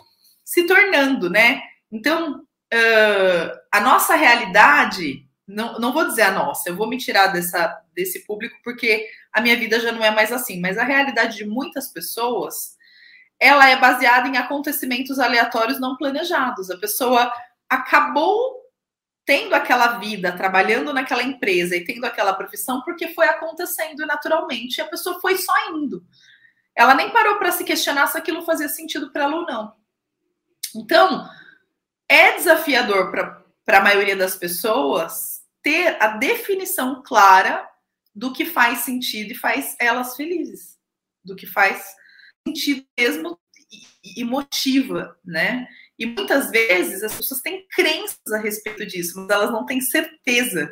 se 0.44 0.68
tornando, 0.68 1.30
né? 1.30 1.62
Então, 1.92 2.42
uh, 2.42 3.60
a 3.72 3.82
nossa 3.82 4.16
realidade, 4.16 5.28
não, 5.48 5.80
não 5.80 5.92
vou 5.92 6.08
dizer 6.08 6.24
a 6.24 6.32
nossa, 6.32 6.70
eu 6.70 6.76
vou 6.76 6.88
me 6.88 6.98
tirar 6.98 7.28
dessa, 7.28 7.82
desse 7.94 8.26
público 8.26 8.56
porque 8.64 9.08
a 9.32 9.42
minha 9.42 9.58
vida 9.58 9.80
já 9.80 9.92
não 9.92 10.04
é 10.04 10.12
mais 10.12 10.32
assim, 10.32 10.60
mas 10.60 10.78
a 10.78 10.84
realidade 10.84 11.38
de 11.38 11.46
muitas 11.46 11.90
pessoas, 11.90 12.78
ela 13.40 13.70
é 13.70 13.76
baseada 13.76 14.28
em 14.28 14.38
acontecimentos 14.38 15.20
aleatórios 15.20 15.80
não 15.80 15.98
planejados. 15.98 16.70
A 16.70 16.78
pessoa 16.78 17.32
acabou 17.70 18.62
tendo 19.26 19.54
aquela 19.54 20.00
vida, 20.00 20.32
trabalhando 20.32 20.94
naquela 20.94 21.24
empresa 21.24 21.76
e 21.76 21.84
tendo 21.84 22.06
aquela 22.06 22.34
profissão 22.34 22.82
porque 22.84 23.10
foi 23.10 23.28
acontecendo 23.28 24.06
naturalmente 24.06 24.78
e 24.78 24.82
a 24.82 24.88
pessoa 24.88 25.20
foi 25.20 25.38
só 25.38 25.54
indo. 25.72 26.04
Ela 26.76 26.94
nem 26.94 27.12
parou 27.12 27.38
para 27.38 27.52
se 27.52 27.64
questionar 27.64 28.08
se 28.08 28.18
aquilo 28.18 28.44
fazia 28.44 28.68
sentido 28.68 29.12
para 29.12 29.24
ela 29.24 29.36
ou 29.36 29.46
não. 29.46 29.74
Então, 30.76 31.30
é 32.10 32.36
desafiador 32.36 33.12
para 33.66 33.78
a 33.78 33.84
maioria 33.84 34.16
das 34.16 34.36
pessoas 34.36 35.33
ter 35.64 35.98
a 36.02 36.18
definição 36.18 37.02
clara 37.04 37.68
do 38.14 38.32
que 38.34 38.46
faz 38.46 38.80
sentido 38.80 39.32
e 39.32 39.38
faz 39.38 39.76
elas 39.80 40.16
felizes, 40.16 40.78
do 41.24 41.36
que 41.36 41.48
faz 41.48 41.84
sentido 42.46 42.86
mesmo 43.00 43.40
e, 44.04 44.24
motiva, 44.24 45.18
né? 45.26 45.68
E 45.98 46.06
muitas 46.06 46.52
vezes 46.52 47.04
as 47.04 47.16
pessoas 47.16 47.42
têm 47.42 47.66
crenças 47.70 48.32
a 48.32 48.38
respeito 48.38 48.86
disso, 48.86 49.20
mas 49.20 49.30
elas 49.30 49.52
não 49.52 49.66
têm 49.66 49.82
certeza. 49.82 50.70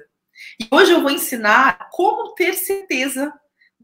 E 0.59 0.67
hoje 0.69 0.91
eu 0.91 1.01
vou 1.01 1.09
ensinar 1.09 1.89
como 1.91 2.33
ter 2.35 2.53
certeza 2.53 3.33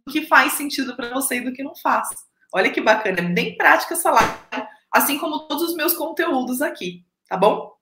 do 0.05 0.11
que 0.11 0.25
faz 0.27 0.53
sentido 0.53 0.95
para 0.95 1.13
você 1.13 1.37
e 1.37 1.41
do 1.41 1.53
que 1.53 1.63
não 1.63 1.75
faz. 1.75 2.09
Olha 2.53 2.71
que 2.71 2.81
bacana, 2.81 3.19
é 3.19 3.23
bem 3.23 3.57
prática 3.57 3.93
essa 3.93 4.11
live, 4.11 4.67
assim 4.91 5.17
como 5.17 5.47
todos 5.47 5.69
os 5.69 5.75
meus 5.75 5.93
conteúdos 5.93 6.61
aqui, 6.61 7.05
tá 7.27 7.37
bom? 7.37 7.76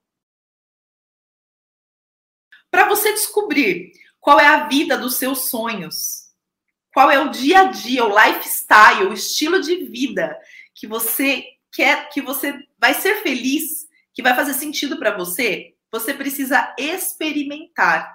Para 2.76 2.90
você 2.90 3.14
descobrir 3.14 3.94
qual 4.20 4.38
é 4.38 4.48
a 4.48 4.68
vida 4.68 4.98
dos 4.98 5.16
seus 5.16 5.50
sonhos, 5.50 6.26
qual 6.94 7.10
é 7.10 7.18
o 7.18 7.30
dia 7.30 7.62
a 7.62 7.64
dia, 7.64 8.04
o 8.04 8.14
lifestyle, 8.14 9.08
o 9.08 9.14
estilo 9.14 9.62
de 9.62 9.86
vida 9.86 10.38
que 10.74 10.86
você 10.86 11.46
quer, 11.72 12.10
que 12.10 12.22
você 12.22 12.54
vai 12.78 12.94
ser 12.94 13.22
feliz, 13.22 13.88
que 14.14 14.22
vai 14.22 14.36
fazer 14.36 14.56
sentido 14.56 15.00
para 15.00 15.16
você, 15.16 15.74
você 15.90 16.14
precisa 16.14 16.76
experimentar, 16.78 18.14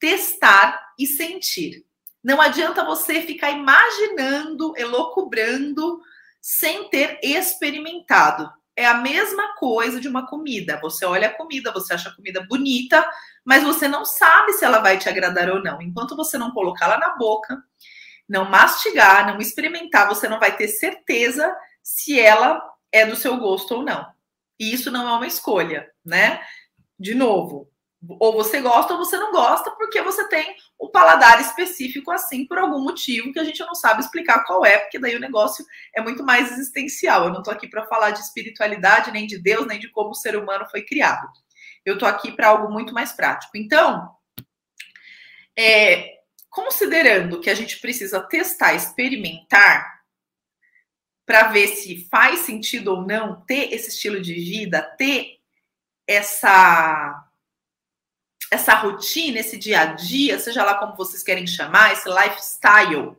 testar 0.00 0.92
e 0.98 1.06
sentir. 1.06 1.86
Não 2.20 2.40
adianta 2.40 2.84
você 2.84 3.22
ficar 3.22 3.52
imaginando, 3.52 4.74
elocubrando, 4.76 6.00
sem 6.40 6.88
ter 6.88 7.20
experimentado. 7.22 8.50
É 8.76 8.86
a 8.86 8.94
mesma 8.94 9.54
coisa 9.54 10.00
de 10.00 10.08
uma 10.08 10.26
comida. 10.26 10.80
Você 10.82 11.04
olha 11.04 11.28
a 11.28 11.32
comida, 11.32 11.72
você 11.72 11.94
acha 11.94 12.08
a 12.08 12.16
comida 12.16 12.44
bonita, 12.48 13.08
mas 13.44 13.62
você 13.62 13.86
não 13.86 14.04
sabe 14.04 14.52
se 14.54 14.64
ela 14.64 14.78
vai 14.78 14.98
te 14.98 15.08
agradar 15.08 15.50
ou 15.50 15.62
não. 15.62 15.82
Enquanto 15.82 16.16
você 16.16 16.38
não 16.38 16.52
colocá-la 16.52 16.98
na 16.98 17.16
boca, 17.16 17.62
não 18.28 18.48
mastigar, 18.48 19.26
não 19.26 19.38
experimentar, 19.38 20.08
você 20.08 20.28
não 20.28 20.40
vai 20.40 20.56
ter 20.56 20.68
certeza 20.68 21.54
se 21.82 22.18
ela 22.18 22.62
é 22.90 23.04
do 23.04 23.16
seu 23.16 23.36
gosto 23.36 23.74
ou 23.76 23.82
não. 23.82 24.06
E 24.58 24.72
isso 24.72 24.90
não 24.90 25.08
é 25.08 25.12
uma 25.12 25.26
escolha, 25.26 25.90
né? 26.04 26.40
De 26.98 27.14
novo, 27.14 27.70
ou 28.08 28.32
você 28.32 28.60
gosta 28.60 28.92
ou 28.92 28.98
você 28.98 29.16
não 29.16 29.32
gosta, 29.32 29.70
porque 29.72 30.00
você 30.02 30.28
tem 30.28 30.54
um 30.80 30.90
paladar 30.90 31.40
específico 31.40 32.10
assim 32.10 32.46
por 32.46 32.58
algum 32.58 32.82
motivo 32.82 33.32
que 33.32 33.38
a 33.38 33.44
gente 33.44 33.60
não 33.60 33.74
sabe 33.74 34.00
explicar 34.00 34.44
qual 34.44 34.64
é, 34.64 34.78
porque 34.78 34.98
daí 34.98 35.16
o 35.16 35.20
negócio 35.20 35.64
é 35.94 36.00
muito 36.00 36.22
mais 36.24 36.52
existencial. 36.52 37.24
Eu 37.24 37.30
não 37.30 37.38
estou 37.38 37.52
aqui 37.52 37.68
para 37.68 37.86
falar 37.86 38.10
de 38.10 38.20
espiritualidade, 38.20 39.10
nem 39.10 39.26
de 39.26 39.38
Deus, 39.38 39.66
nem 39.66 39.78
de 39.78 39.90
como 39.90 40.10
o 40.10 40.14
ser 40.14 40.36
humano 40.36 40.66
foi 40.70 40.82
criado. 40.82 41.26
Eu 41.84 41.94
estou 41.94 42.08
aqui 42.08 42.32
para 42.32 42.48
algo 42.48 42.72
muito 42.72 42.94
mais 42.94 43.12
prático. 43.12 43.56
Então, 43.56 44.10
é, 45.56 46.18
considerando 46.48 47.40
que 47.40 47.50
a 47.50 47.54
gente 47.54 47.78
precisa 47.80 48.20
testar, 48.20 48.74
experimentar, 48.74 49.94
para 51.26 51.48
ver 51.48 51.68
se 51.68 52.06
faz 52.10 52.40
sentido 52.40 52.88
ou 52.88 53.02
não 53.02 53.40
ter 53.42 53.72
esse 53.72 53.88
estilo 53.88 54.20
de 54.20 54.34
vida, 54.34 54.82
ter 54.82 55.38
essa 56.06 57.20
essa 58.50 58.74
rotina, 58.74 59.40
esse 59.40 59.56
dia 59.56 59.80
a 59.80 59.86
dia, 59.86 60.38
seja 60.38 60.62
lá 60.62 60.78
como 60.78 60.94
vocês 60.94 61.24
querem 61.24 61.46
chamar, 61.46 61.92
esse 61.92 62.08
lifestyle. 62.08 63.16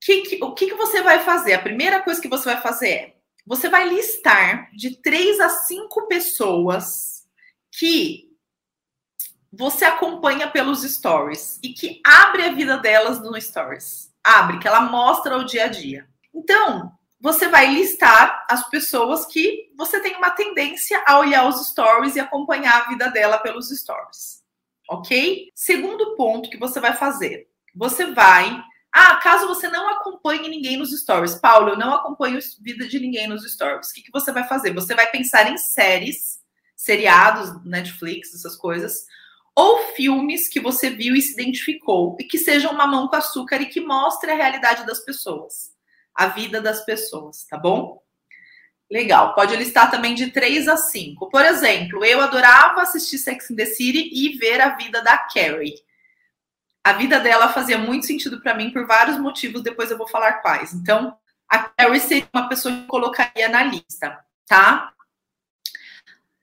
Que, 0.00 0.22
que, 0.22 0.44
o 0.44 0.54
que, 0.54 0.68
que 0.68 0.74
você 0.74 1.02
vai 1.02 1.22
fazer? 1.22 1.54
A 1.54 1.62
primeira 1.62 2.00
coisa 2.02 2.20
que 2.20 2.28
você 2.28 2.44
vai 2.46 2.62
fazer 2.62 2.88
é 2.88 3.13
você 3.46 3.68
vai 3.68 3.88
listar 3.88 4.70
de 4.72 4.96
três 5.02 5.38
a 5.40 5.48
cinco 5.48 6.06
pessoas 6.06 7.26
que 7.70 8.30
você 9.52 9.84
acompanha 9.84 10.50
pelos 10.50 10.82
stories 10.82 11.58
e 11.62 11.70
que 11.72 12.00
abre 12.04 12.42
a 12.44 12.52
vida 12.52 12.78
delas 12.78 13.20
no 13.20 13.40
stories. 13.40 14.12
Abre, 14.22 14.58
que 14.58 14.66
ela 14.66 14.80
mostra 14.80 15.36
o 15.36 15.44
dia 15.44 15.64
a 15.64 15.68
dia. 15.68 16.08
Então, 16.32 16.92
você 17.20 17.48
vai 17.48 17.72
listar 17.72 18.44
as 18.50 18.68
pessoas 18.68 19.26
que 19.26 19.72
você 19.76 20.00
tem 20.00 20.16
uma 20.16 20.30
tendência 20.30 21.02
a 21.06 21.18
olhar 21.18 21.46
os 21.46 21.68
stories 21.68 22.16
e 22.16 22.20
acompanhar 22.20 22.82
a 22.82 22.88
vida 22.88 23.10
dela 23.10 23.38
pelos 23.38 23.68
stories. 23.68 24.42
Ok? 24.88 25.50
Segundo 25.54 26.16
ponto 26.16 26.50
que 26.50 26.58
você 26.58 26.80
vai 26.80 26.94
fazer: 26.94 27.48
você 27.74 28.06
vai. 28.12 28.62
Ah, 28.96 29.16
caso 29.16 29.48
você 29.48 29.66
não 29.68 29.88
acompanhe 29.88 30.48
ninguém 30.48 30.76
nos 30.76 30.90
stories, 30.92 31.34
Paulo, 31.34 31.70
eu 31.70 31.76
não 31.76 31.92
acompanho 31.92 32.38
a 32.38 32.62
vida 32.62 32.86
de 32.86 33.00
ninguém 33.00 33.26
nos 33.26 33.42
stories. 33.50 33.90
O 33.90 33.94
que, 33.94 34.02
que 34.02 34.12
você 34.12 34.30
vai 34.30 34.46
fazer? 34.46 34.72
Você 34.72 34.94
vai 34.94 35.10
pensar 35.10 35.50
em 35.50 35.56
séries, 35.56 36.38
seriados, 36.76 37.64
Netflix, 37.64 38.32
essas 38.32 38.54
coisas, 38.54 39.06
ou 39.54 39.78
filmes 39.94 40.48
que 40.48 40.60
você 40.60 40.90
viu 40.90 41.16
e 41.16 41.22
se 41.22 41.32
identificou 41.32 42.16
e 42.20 42.24
que 42.24 42.38
sejam 42.38 42.72
mamão 42.72 43.08
com 43.08 43.16
açúcar 43.16 43.60
e 43.60 43.66
que 43.66 43.80
mostrem 43.80 44.34
a 44.34 44.36
realidade 44.36 44.86
das 44.86 45.00
pessoas 45.00 45.74
a 46.14 46.28
vida 46.28 46.60
das 46.60 46.84
pessoas, 46.84 47.44
tá 47.44 47.58
bom? 47.58 48.00
Legal. 48.90 49.34
Pode 49.34 49.56
listar 49.56 49.90
também 49.90 50.14
de 50.14 50.30
3 50.30 50.68
a 50.68 50.76
5. 50.76 51.28
Por 51.28 51.44
exemplo, 51.44 52.04
eu 52.04 52.20
adorava 52.20 52.82
assistir 52.82 53.18
Sex 53.18 53.50
and 53.50 53.56
the 53.56 53.66
City 53.66 54.10
e 54.12 54.38
ver 54.38 54.60
a 54.60 54.76
vida 54.76 55.02
da 55.02 55.18
Carrie. 55.18 55.74
A 56.84 56.92
vida 56.92 57.18
dela 57.18 57.48
fazia 57.48 57.78
muito 57.78 58.04
sentido 58.04 58.40
para 58.42 58.54
mim 58.54 58.70
por 58.70 58.86
vários 58.86 59.18
motivos, 59.18 59.62
depois 59.62 59.90
eu 59.90 59.96
vou 59.96 60.06
falar 60.06 60.34
quais. 60.34 60.74
Então, 60.74 61.16
a 61.48 61.60
Carrie 61.60 61.98
seria 61.98 62.28
uma 62.32 62.46
pessoa 62.48 62.74
que 62.74 62.86
colocaria 62.86 63.48
na 63.48 63.64
lista, 63.64 64.22
tá? 64.46 64.92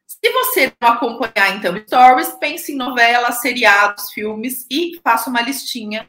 Se 0.08 0.32
você 0.32 0.74
não 0.82 0.90
acompanhar, 0.90 1.56
então, 1.56 1.78
stories, 1.78 2.32
pense 2.40 2.72
em 2.72 2.76
novelas, 2.76 3.40
seriados, 3.42 4.12
filmes 4.12 4.66
e 4.70 5.00
faça 5.04 5.30
uma 5.30 5.42
listinha 5.42 6.08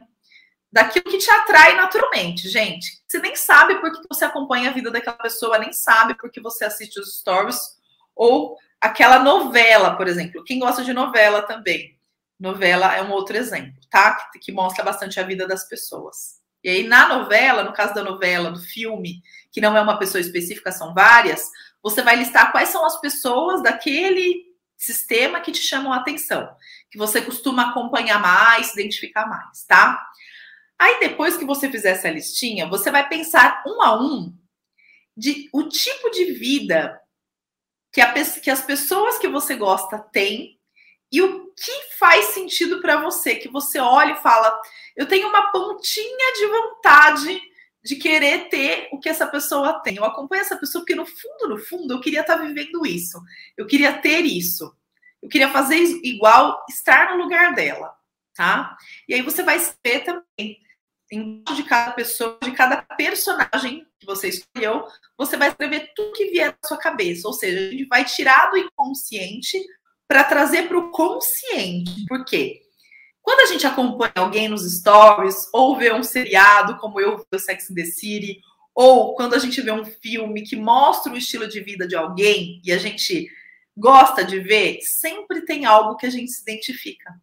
daquilo 0.71 1.05
que 1.05 1.19
te 1.19 1.29
atrai 1.29 1.75
naturalmente, 1.75 2.49
gente. 2.49 3.03
Você 3.07 3.19
nem 3.19 3.35
sabe 3.35 3.75
por 3.75 3.91
que 3.91 4.07
você 4.09 4.25
acompanha 4.25 4.71
a 4.71 4.73
vida 4.73 4.89
daquela 4.89 5.17
pessoa, 5.17 5.59
nem 5.59 5.71
sabe 5.71 6.15
por 6.15 6.31
que 6.31 6.41
você 6.41 6.65
assiste 6.65 6.99
os 6.99 7.19
stories 7.19 7.59
ou 8.15 8.57
aquela 8.81 9.19
novela, 9.19 9.95
por 9.95 10.07
exemplo. 10.07 10.43
Quem 10.43 10.57
gosta 10.59 10.83
de 10.83 10.91
novela 10.91 11.43
também. 11.43 11.95
Novela 12.39 12.95
é 12.95 13.01
um 13.01 13.11
outro 13.11 13.37
exemplo, 13.37 13.79
tá? 13.89 14.15
Que, 14.31 14.39
que 14.39 14.51
mostra 14.51 14.83
bastante 14.83 15.19
a 15.19 15.23
vida 15.23 15.47
das 15.47 15.67
pessoas. 15.67 16.41
E 16.63 16.69
aí, 16.69 16.87
na 16.87 17.07
novela, 17.07 17.63
no 17.63 17.73
caso 17.73 17.93
da 17.93 18.03
novela, 18.03 18.51
do 18.51 18.59
filme, 18.59 19.21
que 19.51 19.59
não 19.59 19.75
é 19.77 19.81
uma 19.81 19.99
pessoa 19.99 20.21
específica, 20.21 20.71
são 20.71 20.93
várias, 20.93 21.49
você 21.81 22.01
vai 22.01 22.15
listar 22.15 22.51
quais 22.51 22.69
são 22.69 22.85
as 22.85 22.99
pessoas 23.01 23.61
daquele 23.61 24.45
sistema 24.77 25.41
que 25.41 25.51
te 25.51 25.61
chamam 25.61 25.91
a 25.91 25.97
atenção, 25.97 26.55
que 26.89 26.97
você 26.97 27.21
costuma 27.21 27.69
acompanhar 27.69 28.19
mais, 28.19 28.73
identificar 28.73 29.25
mais, 29.25 29.65
tá? 29.65 30.01
Aí 30.79 30.99
depois 30.99 31.37
que 31.37 31.45
você 31.45 31.69
fizer 31.69 31.91
essa 31.91 32.09
listinha, 32.09 32.67
você 32.67 32.89
vai 32.91 33.07
pensar 33.07 33.63
um 33.67 33.81
a 33.81 34.01
um 34.01 34.33
de 35.15 35.49
o 35.53 35.63
tipo 35.69 36.09
de 36.09 36.33
vida 36.33 36.99
que, 37.91 38.01
a, 38.01 38.11
que 38.11 38.49
as 38.49 38.61
pessoas 38.61 39.17
que 39.17 39.27
você 39.27 39.55
gosta 39.55 39.99
têm 39.99 40.59
e 41.13 41.21
o 41.21 41.53
que 41.53 41.95
faz 41.99 42.25
sentido 42.29 42.81
para 42.81 42.99
você, 42.99 43.35
que 43.35 43.47
você 43.47 43.77
olha 43.77 44.13
e 44.13 44.21
fala, 44.23 44.59
eu 44.95 45.07
tenho 45.07 45.29
uma 45.29 45.51
pontinha 45.51 46.33
de 46.33 46.47
vontade 46.47 47.39
de 47.83 47.95
querer 47.97 48.49
ter 48.49 48.89
o 48.91 48.99
que 48.99 49.07
essa 49.07 49.27
pessoa 49.27 49.79
tem. 49.81 49.97
Eu 49.97 50.05
acompanho 50.05 50.41
essa 50.41 50.57
pessoa 50.57 50.81
porque, 50.81 50.95
no 50.95 51.05
fundo, 51.05 51.49
no 51.49 51.59
fundo, 51.59 51.93
eu 51.93 52.01
queria 52.01 52.21
estar 52.21 52.37
vivendo 52.37 52.83
isso. 52.83 53.21
Eu 53.55 53.67
queria 53.67 53.93
ter 53.93 54.21
isso. 54.21 54.75
Eu 55.21 55.29
queria 55.29 55.51
fazer 55.51 55.77
igual, 56.03 56.65
estar 56.67 57.15
no 57.15 57.21
lugar 57.21 57.53
dela, 57.53 57.93
tá? 58.33 58.75
E 59.07 59.13
aí 59.13 59.21
você 59.21 59.43
vai 59.43 59.59
ver 59.85 59.99
também, 60.03 60.57
embaixo 61.11 61.61
de 61.61 61.69
cada 61.69 61.91
pessoa, 61.91 62.39
de 62.41 62.51
cada 62.53 62.81
personagem 62.81 63.85
que 63.99 64.05
você 64.07 64.29
escolheu, 64.29 64.87
você 65.15 65.37
vai 65.37 65.49
escrever 65.49 65.91
tudo 65.95 66.13
que 66.13 66.31
vier 66.31 66.47
na 66.47 66.67
sua 66.67 66.77
cabeça. 66.77 67.27
Ou 67.27 67.35
seja, 67.35 67.67
a 67.67 67.71
gente 67.71 67.85
vai 67.85 68.03
tirar 68.03 68.49
do 68.49 68.57
inconsciente 68.57 69.63
para 70.07 70.23
trazer 70.23 70.67
para 70.67 70.77
o 70.77 70.91
consciente. 70.91 72.05
Por 72.07 72.25
quê? 72.25 72.61
Quando 73.21 73.39
a 73.39 73.45
gente 73.45 73.65
acompanha 73.65 74.11
alguém 74.15 74.49
nos 74.49 74.69
stories, 74.79 75.47
ou 75.53 75.77
vê 75.77 75.93
um 75.93 76.03
seriado, 76.03 76.77
como 76.77 76.99
eu 76.99 77.17
vi 77.17 77.23
o 77.31 77.39
Sex 77.39 77.71
and 77.71 77.75
the 77.75 77.85
City, 77.85 78.41
ou 78.75 79.15
quando 79.15 79.33
a 79.33 79.39
gente 79.39 79.61
vê 79.61 79.71
um 79.71 79.85
filme 79.85 80.41
que 80.43 80.55
mostra 80.55 81.13
o 81.13 81.17
estilo 81.17 81.47
de 81.47 81.61
vida 81.61 81.87
de 81.87 81.95
alguém 81.95 82.61
e 82.65 82.71
a 82.71 82.77
gente 82.77 83.29
gosta 83.77 84.23
de 84.23 84.39
ver, 84.39 84.79
sempre 84.81 85.41
tem 85.45 85.65
algo 85.65 85.95
que 85.95 86.05
a 86.05 86.09
gente 86.09 86.31
se 86.31 86.41
identifica, 86.41 87.13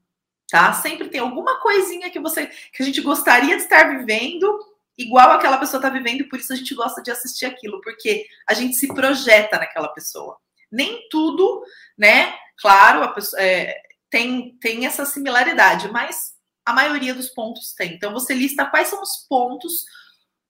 tá? 0.49 0.73
Sempre 0.73 1.09
tem 1.09 1.21
alguma 1.21 1.61
coisinha 1.61 2.11
que 2.11 2.19
você 2.19 2.47
que 2.47 2.83
a 2.83 2.87
gente 2.87 3.01
gostaria 3.01 3.57
de 3.57 3.63
estar 3.63 3.99
vivendo, 3.99 4.59
igual 4.97 5.33
aquela 5.33 5.59
pessoa 5.59 5.79
está 5.79 5.91
vivendo, 5.91 6.23
e 6.23 6.29
por 6.29 6.39
isso 6.39 6.53
a 6.53 6.57
gente 6.57 6.75
gosta 6.75 7.03
de 7.03 7.11
assistir 7.11 7.47
aquilo, 7.47 7.81
porque 7.81 8.27
a 8.49 8.55
gente 8.55 8.75
se 8.77 8.89
projeta 8.89 9.59
naquela 9.59 9.89
pessoa. 9.89 10.39
Nem 10.71 11.09
tudo, 11.09 11.63
né? 11.99 12.33
Claro, 12.61 13.13
pessoa, 13.15 13.41
é, 13.43 13.75
tem, 14.11 14.57
tem 14.61 14.87
essa 14.87 15.05
similaridade, 15.05 15.91
mas 15.91 16.35
a 16.65 16.73
maioria 16.73 17.15
dos 17.15 17.29
pontos 17.29 17.73
tem. 17.75 17.95
Então, 17.95 18.13
você 18.13 18.35
lista 18.35 18.67
quais 18.67 18.89
são 18.89 19.01
os 19.01 19.27
pontos 19.29 19.85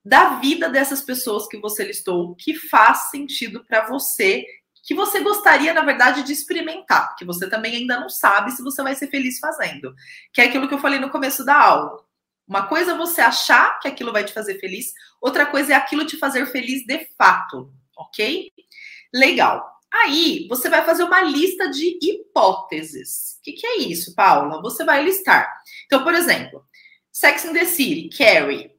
da 0.04 0.40
vida 0.40 0.68
dessas 0.68 1.02
pessoas 1.02 1.46
que 1.46 1.58
você 1.58 1.84
listou 1.84 2.34
que 2.36 2.54
faz 2.54 3.10
sentido 3.10 3.64
para 3.64 3.86
você, 3.86 4.44
que 4.82 4.94
você 4.94 5.20
gostaria, 5.20 5.74
na 5.74 5.82
verdade, 5.82 6.22
de 6.22 6.32
experimentar, 6.32 7.08
porque 7.08 7.24
você 7.24 7.48
também 7.48 7.76
ainda 7.76 8.00
não 8.00 8.08
sabe 8.08 8.50
se 8.50 8.62
você 8.62 8.82
vai 8.82 8.94
ser 8.94 9.08
feliz 9.08 9.38
fazendo. 9.38 9.94
Que 10.32 10.40
é 10.40 10.44
aquilo 10.46 10.66
que 10.66 10.74
eu 10.74 10.80
falei 10.80 10.98
no 10.98 11.10
começo 11.10 11.44
da 11.44 11.54
aula. 11.54 12.04
Uma 12.48 12.66
coisa 12.66 12.92
é 12.92 12.96
você 12.96 13.20
achar 13.20 13.78
que 13.78 13.86
aquilo 13.86 14.12
vai 14.12 14.24
te 14.24 14.32
fazer 14.32 14.58
feliz, 14.58 14.86
outra 15.20 15.46
coisa 15.46 15.72
é 15.72 15.76
aquilo 15.76 16.04
te 16.04 16.16
fazer 16.16 16.46
feliz 16.46 16.84
de 16.84 17.06
fato, 17.16 17.72
ok? 17.96 18.50
Legal. 19.14 19.79
Aí 19.92 20.46
você 20.48 20.68
vai 20.68 20.84
fazer 20.84 21.02
uma 21.02 21.20
lista 21.20 21.68
de 21.68 21.98
hipóteses. 22.00 23.36
O 23.38 23.42
que, 23.42 23.52
que, 23.52 23.66
é 23.66 23.78
isso, 23.78 24.14
Paula? 24.14 24.62
Você 24.62 24.84
vai 24.84 25.02
listar. 25.02 25.52
Então, 25.86 26.04
por 26.04 26.14
exemplo, 26.14 26.64
Sex 27.12 27.44
in 27.44 27.52
the 27.52 27.64
City, 27.64 28.08
Carrie, 28.16 28.70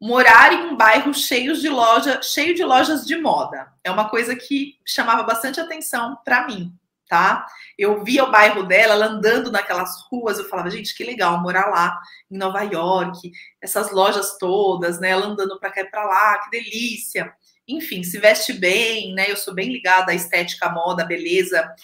morar 0.00 0.52
em 0.52 0.66
um 0.66 0.76
bairro 0.76 1.14
cheio 1.14 1.56
de 1.56 1.68
loja, 1.68 2.20
cheio 2.22 2.54
de 2.54 2.62
lojas 2.62 3.06
de 3.06 3.16
moda. 3.16 3.72
É 3.82 3.90
uma 3.90 4.08
coisa 4.08 4.36
que 4.36 4.74
chamava 4.86 5.22
bastante 5.22 5.60
atenção 5.60 6.18
para 6.24 6.46
mim, 6.46 6.74
tá? 7.08 7.46
Eu 7.78 8.04
via 8.04 8.24
o 8.24 8.30
bairro 8.30 8.62
dela, 8.62 8.94
ela 8.94 9.06
andando 9.06 9.50
naquelas 9.50 10.02
ruas, 10.10 10.38
eu 10.38 10.48
falava, 10.48 10.70
gente, 10.70 10.94
que 10.94 11.04
legal 11.04 11.40
morar 11.40 11.70
lá 11.70 11.98
em 12.30 12.36
Nova 12.36 12.62
York, 12.62 13.30
essas 13.62 13.90
lojas 13.90 14.36
todas, 14.36 15.00
né? 15.00 15.10
Ela 15.10 15.26
andando 15.26 15.58
para 15.58 15.70
cá 15.70 15.80
e 15.80 15.90
para 15.90 16.04
lá, 16.04 16.38
que 16.38 16.50
delícia 16.50 17.34
enfim, 17.66 18.02
se 18.02 18.18
veste 18.18 18.52
bem, 18.52 19.14
né? 19.14 19.30
Eu 19.30 19.36
sou 19.36 19.54
bem 19.54 19.72
ligada 19.72 20.12
à 20.12 20.14
estética, 20.14 20.66
à 20.66 20.72
moda, 20.72 21.02
à 21.02 21.06
beleza. 21.06 21.74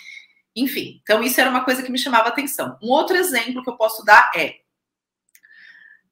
Enfim, 0.54 1.00
então 1.02 1.22
isso 1.22 1.40
era 1.40 1.50
uma 1.50 1.64
coisa 1.64 1.82
que 1.82 1.92
me 1.92 1.98
chamava 1.98 2.28
atenção. 2.28 2.78
Um 2.82 2.88
outro 2.88 3.16
exemplo 3.16 3.62
que 3.62 3.70
eu 3.70 3.76
posso 3.76 4.04
dar 4.04 4.30
é 4.34 4.56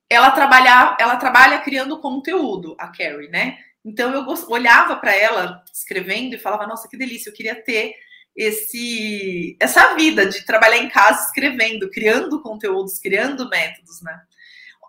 ela 0.09 0.31
trabalhar, 0.31 0.97
ela 1.01 1.17
trabalha 1.17 1.61
criando 1.61 2.01
conteúdo, 2.01 2.77
a 2.79 2.89
Carrie, 2.89 3.29
né? 3.29 3.59
Então 3.85 4.13
eu 4.13 4.27
olhava 4.49 4.97
para 4.97 5.15
ela 5.15 5.63
escrevendo 5.73 6.35
e 6.35 6.39
falava, 6.39 6.67
nossa, 6.67 6.89
que 6.89 6.97
delícia, 6.97 7.31
eu 7.31 7.35
queria 7.35 7.55
ter 7.55 7.95
esse 8.37 9.57
essa 9.61 9.95
vida 9.95 10.27
de 10.27 10.45
trabalhar 10.45 10.79
em 10.79 10.89
casa 10.89 11.27
escrevendo, 11.27 11.91
criando 11.91 12.43
conteúdos, 12.43 12.99
criando 12.99 13.49
métodos, 13.49 14.03
né? 14.03 14.21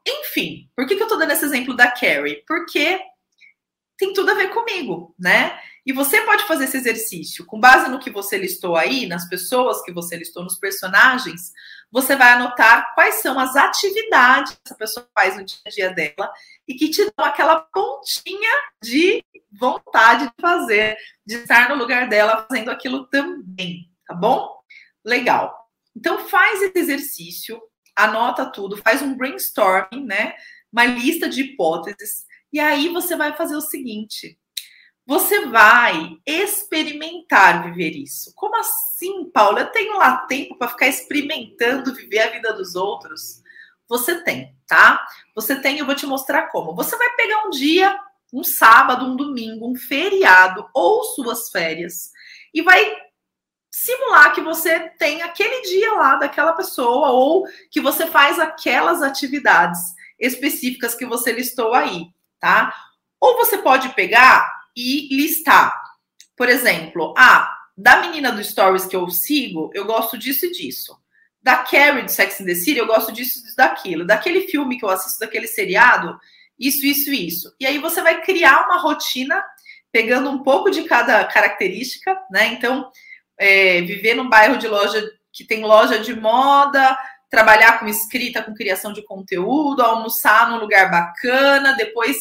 Enfim, 0.08 0.70
por 0.76 0.86
que, 0.86 0.96
que 0.96 1.04
eu 1.04 1.08
tô 1.08 1.16
dando 1.16 1.32
esse 1.32 1.46
exemplo 1.46 1.76
da 1.76 1.90
Carrie? 1.90 2.44
Porque 2.48 3.00
tem 3.98 4.14
tudo 4.14 4.32
a 4.32 4.34
ver 4.34 4.50
comigo, 4.50 5.16
né? 5.18 5.60
E 5.86 5.94
você 5.94 6.22
pode 6.22 6.46
fazer 6.46 6.66
esse 6.66 6.78
exercício 6.78 7.46
com 7.46 7.60
base 7.60 7.90
no 7.90 8.00
que 8.00 8.10
você 8.10 8.38
listou 8.38 8.76
aí, 8.76 9.06
nas 9.06 9.30
pessoas 9.30 9.84
que 9.84 9.94
você 9.94 10.18
listou, 10.18 10.44
nos 10.44 10.58
personagens. 10.58 11.52
Você 11.92 12.16
vai 12.16 12.34
anotar 12.34 12.94
quais 12.96 13.16
são 13.16 13.40
as 13.40 13.56
atividades 13.56 14.54
que 14.54 14.60
essa 14.66 14.76
pessoa 14.76 15.08
faz 15.14 15.38
no 15.38 15.46
dia 15.46 15.58
a 15.66 15.70
dia 15.70 15.90
dela 15.92 16.32
e 16.68 16.74
que 16.74 16.90
te 16.90 17.06
dão 17.16 17.26
aquela 17.26 17.60
pontinha 17.60 18.52
de 18.84 19.24
vontade 19.58 20.26
de 20.26 20.42
fazer, 20.42 20.98
de 21.26 21.36
estar 21.36 21.70
no 21.70 21.76
lugar 21.76 22.10
dela 22.10 22.46
fazendo 22.50 22.72
aquilo 22.72 23.06
também, 23.08 23.90
tá 24.08 24.14
bom? 24.14 24.60
Legal. 25.06 25.56
Então 25.96 26.28
faz 26.28 26.64
esse 26.64 26.78
exercício, 26.78 27.62
anota 27.96 28.46
tudo, 28.48 28.76
faz 28.78 29.02
um 29.02 29.16
brainstorming, 29.16 30.04
né? 30.06 30.34
Uma 30.74 30.86
lista 30.86 31.30
de 31.30 31.42
hipóteses 31.42 32.25
e 32.56 32.60
aí 32.62 32.88
você 32.88 33.18
vai 33.18 33.36
fazer 33.36 33.58
o 33.58 33.62
seguinte: 33.62 34.40
você 35.06 35.46
vai 35.48 36.18
experimentar 36.26 37.66
viver 37.66 37.92
isso. 37.92 38.32
Como 38.34 38.56
assim, 38.56 39.30
Paula? 39.30 39.60
Eu 39.60 39.72
tenho 39.74 39.98
lá 39.98 40.20
tempo 40.20 40.58
para 40.58 40.70
ficar 40.70 40.88
experimentando 40.88 41.94
viver 41.94 42.20
a 42.20 42.30
vida 42.30 42.54
dos 42.54 42.76
outros? 42.76 43.44
Você 43.90 44.24
tem, 44.24 44.56
tá? 44.66 45.06
Você 45.36 45.58
tem, 45.58 45.80
eu 45.80 45.86
vou 45.86 45.96
te 45.96 46.06
mostrar 46.06 46.44
como. 46.44 46.74
Você 46.76 46.96
vai 46.96 47.14
pegar 47.18 47.46
um 47.46 47.50
dia, 47.50 48.00
um 48.34 48.42
sábado, 48.42 49.06
um 49.06 49.18
domingo, 49.18 49.70
um 49.70 49.76
feriado 49.76 50.66
ou 50.74 51.04
suas 51.04 51.50
férias 51.50 52.10
e 52.54 52.62
vai 52.62 52.90
simular 53.70 54.34
que 54.34 54.40
você 54.40 54.80
tem 54.92 55.22
aquele 55.22 55.62
dia 55.64 55.92
lá 55.92 56.16
daquela 56.16 56.54
pessoa 56.54 57.10
ou 57.10 57.46
que 57.70 57.82
você 57.82 58.08
faz 58.08 58.40
aquelas 58.40 59.02
atividades 59.02 59.82
específicas 60.18 60.96
que 60.96 61.06
você 61.06 61.34
listou 61.34 61.74
aí 61.74 62.15
tá? 62.46 62.72
Ou 63.20 63.38
você 63.38 63.58
pode 63.58 63.90
pegar 63.96 64.48
e 64.78 65.08
listar, 65.16 65.76
por 66.38 66.48
exemplo, 66.48 67.12
ah, 67.18 67.52
da 67.76 68.02
menina 68.02 68.32
do 68.32 68.44
Stories 68.44 68.86
que 68.86 68.96
eu 68.96 69.10
sigo, 69.10 69.72
eu 69.74 69.84
gosto 69.84 70.16
disso 70.16 70.46
e 70.46 70.52
disso. 70.52 70.96
Da 71.42 71.58
Carrie 71.58 72.04
do 72.04 72.12
Sex 72.12 72.40
and 72.40 72.46
the 72.46 72.54
City, 72.54 72.78
eu 72.78 72.86
gosto 72.86 73.12
disso 73.12 73.40
e 73.40 73.56
daquilo. 73.56 74.06
Daquele 74.06 74.42
filme 74.42 74.78
que 74.78 74.86
eu 74.86 74.90
assisto, 74.90 75.20
daquele 75.20 75.48
seriado, 75.48 76.20
isso, 76.60 76.86
isso, 76.86 77.12
isso. 77.12 77.52
E 77.60 77.66
aí 77.66 77.80
você 77.80 78.00
vai 78.00 78.22
criar 78.22 78.66
uma 78.66 78.78
rotina 78.78 79.44
pegando 79.92 80.30
um 80.30 80.44
pouco 80.44 80.70
de 80.70 80.84
cada 80.84 81.26
característica, 81.26 82.16
né? 82.30 82.50
Então, 82.50 82.92
é, 83.40 83.82
viver 83.82 84.14
num 84.14 84.30
bairro 84.30 84.58
de 84.58 84.68
loja 84.68 85.04
que 85.34 85.44
tem 85.44 85.64
loja 85.64 85.98
de 85.98 86.14
moda, 86.14 86.96
trabalhar 87.36 87.80
com 87.80 87.88
escrita, 87.88 88.42
com 88.42 88.54
criação 88.54 88.94
de 88.94 89.04
conteúdo, 89.04 89.82
almoçar 89.82 90.50
num 90.50 90.58
lugar 90.58 90.90
bacana, 90.90 91.76
depois, 91.76 92.16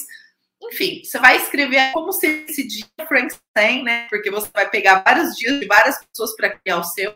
enfim, 0.61 1.05
você 1.05 1.21
vai 1.21 1.37
escrever 1.37 1.93
como 1.93 2.13
se 2.13 2.45
esse 2.49 2.67
dia 2.67 2.85
Frankenstein, 3.07 3.85
né? 3.85 4.09
Porque 4.11 4.29
você 4.29 4.51
vai 4.53 4.69
pegar 4.69 5.05
vários 5.05 5.37
dias 5.37 5.61
de 5.61 5.67
várias 5.67 6.05
pessoas 6.05 6.35
para 6.35 6.59
criar 6.59 6.79
o 6.79 6.85
seu 6.85 7.15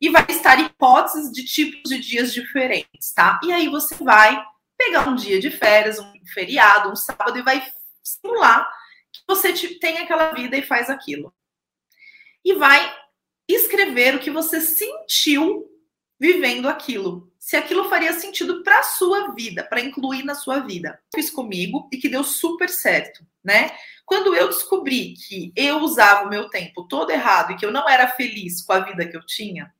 e 0.00 0.08
vai 0.08 0.24
estar 0.30 0.58
hipóteses 0.58 1.30
de 1.30 1.44
tipos 1.44 1.90
de 1.90 1.98
dias 1.98 2.32
diferentes, 2.32 3.12
tá? 3.14 3.38
E 3.44 3.52
aí 3.52 3.68
você 3.68 3.94
vai 3.96 4.42
pegar 4.78 5.06
um 5.06 5.14
dia 5.14 5.38
de 5.38 5.50
férias, 5.50 5.98
um 5.98 6.12
feriado, 6.32 6.90
um 6.90 6.96
sábado 6.96 7.38
e 7.38 7.42
vai 7.42 7.62
simular 8.02 8.66
que 9.12 9.20
você 9.28 9.52
tem 9.78 9.98
aquela 9.98 10.32
vida 10.32 10.56
e 10.56 10.62
faz 10.62 10.88
aquilo. 10.88 11.32
E 12.42 12.54
vai 12.54 12.90
escrever 13.46 14.14
o 14.14 14.18
que 14.18 14.30
você 14.30 14.62
sentiu 14.62 15.71
vivendo 16.22 16.68
aquilo. 16.68 17.28
Se 17.36 17.56
aquilo 17.56 17.88
faria 17.88 18.12
sentido 18.12 18.62
para 18.62 18.84
sua 18.84 19.34
vida, 19.34 19.64
para 19.64 19.80
incluir 19.80 20.22
na 20.22 20.36
sua 20.36 20.60
vida. 20.60 20.96
Fiz 21.12 21.28
comigo 21.28 21.88
e 21.90 21.96
que 21.96 22.08
deu 22.08 22.22
super 22.22 22.68
certo, 22.68 23.26
né? 23.42 23.72
Quando 24.06 24.32
eu 24.32 24.46
descobri 24.46 25.14
que 25.14 25.52
eu 25.56 25.78
usava 25.78 26.24
o 26.24 26.30
meu 26.30 26.48
tempo 26.48 26.86
todo 26.86 27.10
errado 27.10 27.50
e 27.50 27.56
que 27.56 27.66
eu 27.66 27.72
não 27.72 27.88
era 27.88 28.06
feliz 28.06 28.62
com 28.62 28.72
a 28.72 28.78
vida 28.78 29.04
que 29.04 29.16
eu 29.16 29.26
tinha, 29.26 29.74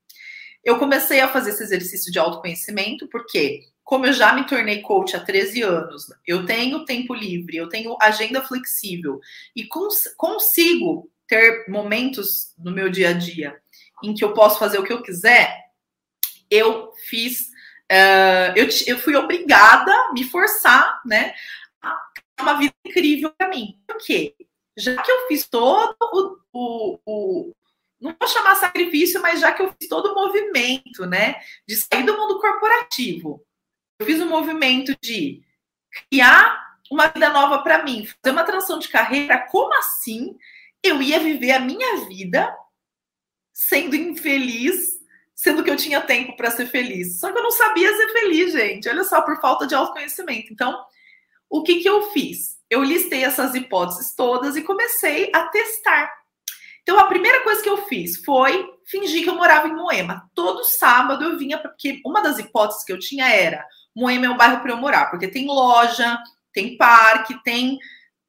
eu 0.64 0.80
comecei 0.80 1.20
a 1.20 1.28
fazer 1.28 1.50
esse 1.50 1.62
exercício 1.62 2.10
de 2.10 2.18
autoconhecimento, 2.18 3.06
porque 3.06 3.60
como 3.84 4.06
eu 4.06 4.12
já 4.12 4.32
me 4.32 4.44
tornei 4.44 4.82
coach 4.82 5.14
há 5.14 5.20
13 5.20 5.62
anos, 5.62 6.06
eu 6.26 6.44
tenho 6.44 6.84
tempo 6.84 7.14
livre, 7.14 7.56
eu 7.56 7.68
tenho 7.68 7.96
agenda 8.00 8.42
flexível 8.42 9.20
e 9.54 9.64
cons 9.68 10.12
consigo 10.16 11.08
ter 11.28 11.66
momentos 11.68 12.52
no 12.58 12.72
meu 12.72 12.90
dia 12.90 13.10
a 13.10 13.12
dia 13.12 13.56
em 14.02 14.12
que 14.12 14.24
eu 14.24 14.34
posso 14.34 14.58
fazer 14.58 14.78
o 14.78 14.84
que 14.84 14.92
eu 14.92 15.02
quiser, 15.02 15.62
eu 16.52 16.92
fiz, 17.08 17.48
uh, 17.90 18.52
eu, 18.54 18.68
eu 18.86 18.98
fui 18.98 19.16
obrigada 19.16 19.90
a 19.90 20.12
me 20.12 20.22
forçar, 20.24 21.00
né, 21.06 21.34
a 21.82 21.98
uma 22.40 22.58
vida 22.58 22.74
incrível 22.84 23.32
para 23.36 23.48
mim. 23.48 23.80
Por 23.86 23.96
quê? 23.98 24.36
Já 24.76 25.00
que 25.02 25.10
eu 25.10 25.26
fiz 25.28 25.48
todo 25.48 25.96
o, 26.00 26.38
o, 26.52 26.98
o 27.06 27.52
não 27.98 28.14
vou 28.18 28.28
chamar 28.28 28.56
sacrifício, 28.56 29.22
mas 29.22 29.40
já 29.40 29.52
que 29.52 29.62
eu 29.62 29.72
fiz 29.78 29.88
todo 29.88 30.12
o 30.12 30.14
movimento, 30.14 31.06
né, 31.06 31.40
de 31.66 31.76
sair 31.76 32.04
do 32.04 32.16
mundo 32.16 32.38
corporativo, 32.38 33.42
eu 33.98 34.06
fiz 34.06 34.20
o 34.20 34.24
um 34.24 34.28
movimento 34.28 34.94
de 35.00 35.42
criar 36.10 36.76
uma 36.90 37.06
vida 37.06 37.30
nova 37.30 37.62
para 37.62 37.82
mim, 37.82 38.06
fazer 38.06 38.32
uma 38.32 38.44
transição 38.44 38.78
de 38.78 38.88
carreira, 38.88 39.46
como 39.50 39.72
assim 39.78 40.36
eu 40.82 41.00
ia 41.00 41.20
viver 41.20 41.52
a 41.52 41.60
minha 41.60 42.04
vida 42.06 42.54
sendo 43.52 43.94
infeliz, 43.94 45.01
sendo 45.42 45.64
que 45.64 45.70
eu 45.70 45.76
tinha 45.76 46.00
tempo 46.00 46.36
para 46.36 46.52
ser 46.52 46.66
feliz? 46.66 47.18
Só 47.18 47.32
que 47.32 47.36
eu 47.36 47.42
não 47.42 47.50
sabia 47.50 47.92
ser 47.96 48.12
feliz, 48.12 48.52
gente. 48.52 48.88
Olha 48.88 49.02
só, 49.02 49.20
por 49.22 49.40
falta 49.40 49.66
de 49.66 49.74
autoconhecimento. 49.74 50.52
Então, 50.52 50.80
o 51.50 51.64
que 51.64 51.80
que 51.80 51.88
eu 51.88 52.12
fiz? 52.12 52.58
Eu 52.70 52.80
listei 52.80 53.24
essas 53.24 53.52
hipóteses 53.56 54.14
todas 54.14 54.54
e 54.54 54.62
comecei 54.62 55.32
a 55.34 55.46
testar. 55.46 56.12
Então, 56.82 56.96
a 56.96 57.08
primeira 57.08 57.42
coisa 57.42 57.60
que 57.60 57.68
eu 57.68 57.76
fiz 57.88 58.24
foi 58.24 58.70
fingir 58.86 59.24
que 59.24 59.30
eu 59.30 59.34
morava 59.34 59.66
em 59.66 59.74
Moema. 59.74 60.30
Todo 60.32 60.62
sábado 60.62 61.24
eu 61.24 61.36
vinha, 61.36 61.58
porque 61.58 62.00
uma 62.06 62.22
das 62.22 62.38
hipóteses 62.38 62.84
que 62.84 62.92
eu 62.92 62.98
tinha 63.00 63.28
era: 63.28 63.66
Moema 63.96 64.26
é 64.26 64.30
um 64.30 64.36
bairro 64.36 64.60
para 64.60 64.70
eu 64.70 64.76
morar, 64.76 65.10
porque 65.10 65.26
tem 65.26 65.46
loja, 65.46 66.22
tem 66.52 66.76
parque, 66.76 67.42
tem 67.42 67.80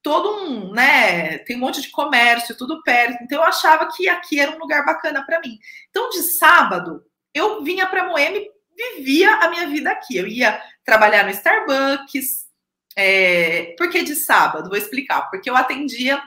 todo 0.03 0.43
um, 0.43 0.71
né? 0.71 1.39
Tem 1.39 1.55
um 1.55 1.59
monte 1.59 1.81
de 1.81 1.89
comércio, 1.89 2.57
tudo 2.57 2.83
perto. 2.83 3.23
Então, 3.23 3.39
eu 3.39 3.43
achava 3.43 3.89
que 3.95 4.07
aqui 4.09 4.39
era 4.39 4.51
um 4.51 4.59
lugar 4.59 4.85
bacana 4.85 5.25
para 5.25 5.39
mim. 5.39 5.57
Então, 5.89 6.09
de 6.09 6.21
sábado, 6.37 7.03
eu 7.33 7.63
vinha 7.63 7.87
para 7.87 8.07
Moema 8.07 8.37
e 8.37 8.51
vivia 8.75 9.35
a 9.35 9.49
minha 9.49 9.67
vida 9.67 9.89
aqui. 9.89 10.17
Eu 10.17 10.27
ia 10.27 10.61
trabalhar 10.85 11.23
no 11.23 11.31
Starbucks. 11.31 12.43
É... 12.95 13.73
Por 13.77 13.89
que 13.89 14.03
de 14.03 14.15
sábado? 14.15 14.69
Vou 14.69 14.77
explicar. 14.77 15.29
Porque 15.31 15.49
eu 15.49 15.55
atendia 15.55 16.21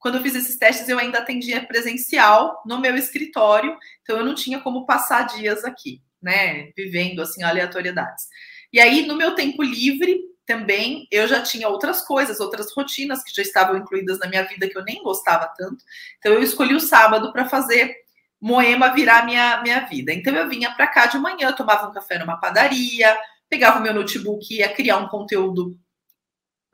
quando 0.00 0.16
eu 0.16 0.22
fiz 0.22 0.34
esses 0.34 0.56
testes, 0.56 0.88
eu 0.88 0.98
ainda 0.98 1.18
atendia 1.18 1.64
presencial 1.64 2.62
no 2.64 2.80
meu 2.80 2.96
escritório, 2.96 3.76
então 4.02 4.16
eu 4.16 4.24
não 4.24 4.34
tinha 4.34 4.58
como 4.58 4.86
passar 4.86 5.26
dias 5.26 5.62
aqui, 5.62 6.00
né, 6.22 6.72
vivendo 6.74 7.20
assim 7.20 7.42
aleatoriedades. 7.42 8.26
E 8.72 8.80
aí, 8.80 9.04
no 9.04 9.14
meu 9.14 9.34
tempo 9.34 9.62
livre, 9.62 10.18
também 10.50 11.06
eu 11.12 11.28
já 11.28 11.40
tinha 11.40 11.68
outras 11.68 12.02
coisas, 12.02 12.40
outras 12.40 12.72
rotinas 12.74 13.22
que 13.22 13.32
já 13.32 13.40
estavam 13.40 13.76
incluídas 13.76 14.18
na 14.18 14.26
minha 14.26 14.42
vida 14.42 14.68
que 14.68 14.76
eu 14.76 14.82
nem 14.82 15.00
gostava 15.00 15.46
tanto. 15.56 15.84
Então 16.18 16.32
eu 16.32 16.42
escolhi 16.42 16.74
o 16.74 16.80
sábado 16.80 17.32
para 17.32 17.48
fazer 17.48 17.94
Moema 18.40 18.92
virar 18.92 19.24
minha 19.24 19.62
minha 19.62 19.80
vida. 19.80 20.12
Então 20.12 20.34
eu 20.34 20.48
vinha 20.48 20.74
para 20.74 20.88
cá 20.88 21.06
de 21.06 21.18
manhã, 21.18 21.52
tomava 21.52 21.88
um 21.88 21.92
café 21.92 22.18
numa 22.18 22.40
padaria, 22.40 23.16
pegava 23.48 23.78
o 23.78 23.82
meu 23.82 23.94
notebook 23.94 24.44
e 24.50 24.58
ia 24.58 24.74
criar 24.74 24.96
um 24.96 25.06
conteúdo 25.06 25.78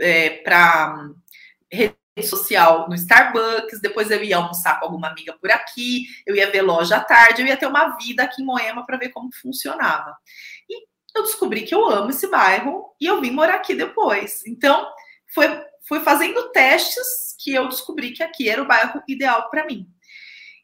é, 0.01 0.31
para 0.31 1.11
social 2.23 2.89
no 2.89 2.95
Starbucks, 2.95 3.81
depois 3.83 4.11
eu 4.11 4.25
ia 4.25 4.39
almoçar 4.39 4.79
com 4.79 4.87
alguma 4.87 5.09
amiga 5.09 5.35
por 5.39 5.51
aqui, 5.51 6.07
eu 6.27 6.35
ia 6.35 6.51
ver 6.51 6.63
loja 6.63 6.97
à 6.97 7.01
tarde, 7.01 7.43
eu 7.43 7.47
ia 7.47 7.59
ter 7.59 7.67
uma 7.67 7.95
vida 7.99 8.23
aqui 8.23 8.41
em 8.41 8.47
Moema 8.47 8.87
para 8.87 8.97
ver 8.97 9.11
como 9.11 9.29
funcionava. 9.35 10.17
Eu 11.17 11.23
descobri 11.23 11.63
que 11.63 11.75
eu 11.75 11.89
amo 11.89 12.11
esse 12.11 12.27
bairro 12.29 12.95
e 13.01 13.07
eu 13.07 13.21
vim 13.21 13.31
morar 13.31 13.55
aqui 13.55 13.75
depois. 13.75 14.45
Então, 14.47 14.87
foi, 15.35 15.49
foi 15.89 16.01
fazendo 16.01 16.51
testes 16.51 17.35
que 17.39 17.55
eu 17.55 17.69
descobri 17.69 18.13
que 18.13 18.23
aqui 18.23 18.49
era 18.49 18.63
o 18.63 18.67
bairro 18.67 19.03
ideal 19.09 19.49
para 19.49 19.65
mim. 19.65 19.89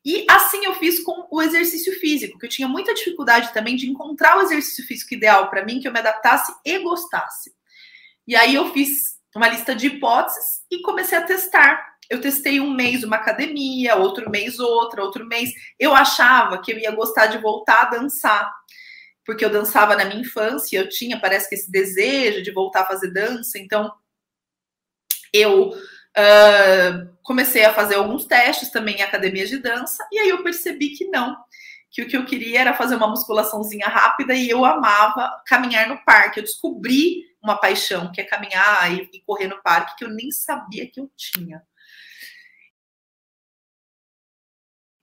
E 0.05 0.27
assim 0.29 0.65
eu 0.65 0.75
fiz 0.75 1.01
com 1.01 1.29
o 1.31 1.41
exercício 1.41 1.99
físico, 2.01 2.39
que 2.39 2.47
eu 2.47 2.51
tinha 2.51 2.67
muita 2.67 2.93
dificuldade 2.93 3.53
também 3.53 3.77
de 3.77 3.89
encontrar 3.89 4.37
o 4.37 4.43
exercício 4.43 4.85
físico 4.85 5.15
ideal 5.15 5.49
para 5.49 5.65
mim, 5.65 5.79
que 5.79 5.87
eu 5.87 5.93
me 5.93 6.01
adaptasse 6.01 6.53
e 6.65 6.79
gostasse. 6.81 7.55
E 8.27 8.35
aí 8.35 8.55
eu 8.55 8.73
fiz 8.73 9.19
uma 9.35 9.49
lista 9.49 9.75
de 9.75 9.87
hipóteses 9.87 10.63
e 10.71 10.83
comecei 10.83 11.17
a 11.17 11.23
testar. 11.23 11.93
Eu 12.11 12.21
testei 12.21 12.61
um 12.61 12.71
mês 12.71 13.05
uma 13.05 13.17
academia, 13.17 13.97
outro 13.97 14.29
mês 14.29 14.59
outra, 14.59 15.03
outro 15.03 15.25
mês. 15.25 15.51
Eu 15.79 15.95
achava 15.95 16.61
que 16.61 16.73
eu 16.73 16.79
ia 16.79 16.91
gostar 16.91 17.27
de 17.27 17.39
voltar 17.39 17.83
a 17.83 17.91
dançar, 17.91 18.53
porque 19.25 19.45
eu 19.45 19.51
dançava 19.51 19.97
na 19.97 20.05
minha 20.05 20.21
infância, 20.21 20.79
eu 20.79 20.89
tinha, 20.89 21.21
parece 21.21 21.49
que 21.49 21.55
esse 21.55 21.71
desejo 21.71 22.43
de 22.43 22.51
voltar 22.51 22.83
a 22.83 22.87
fazer 22.87 23.13
dança. 23.13 23.59
Então, 23.59 23.93
eu 25.33 25.71
uh, 25.71 27.17
comecei 27.23 27.65
a 27.65 27.73
fazer 27.73 27.95
alguns 27.95 28.25
testes 28.25 28.71
também 28.71 28.97
em 28.97 29.03
academias 29.03 29.49
de 29.49 29.59
dança, 29.59 30.07
e 30.11 30.19
aí 30.19 30.29
eu 30.29 30.43
percebi 30.43 30.91
que 30.91 31.07
não, 31.07 31.37
que 31.91 32.03
o 32.03 32.09
que 32.09 32.17
eu 32.17 32.25
queria 32.25 32.61
era 32.61 32.75
fazer 32.75 32.97
uma 32.97 33.09
musculaçãozinha 33.09 33.87
rápida 33.87 34.35
e 34.35 34.49
eu 34.49 34.65
amava 34.65 35.43
caminhar 35.47 35.89
no 35.89 36.03
parque. 36.05 36.41
Eu 36.41 36.45
descobri 36.45 37.25
uma 37.43 37.57
paixão, 37.57 38.11
que 38.11 38.21
é 38.21 38.25
caminhar 38.25 38.91
e, 38.93 39.11
e 39.13 39.21
correr 39.21 39.49
no 39.49 39.63
parque, 39.63 39.97
que 39.97 40.05
eu 40.05 40.09
nem 40.09 40.31
sabia 40.31 40.91
que 40.91 40.99
eu 40.99 41.11
tinha. 41.17 41.63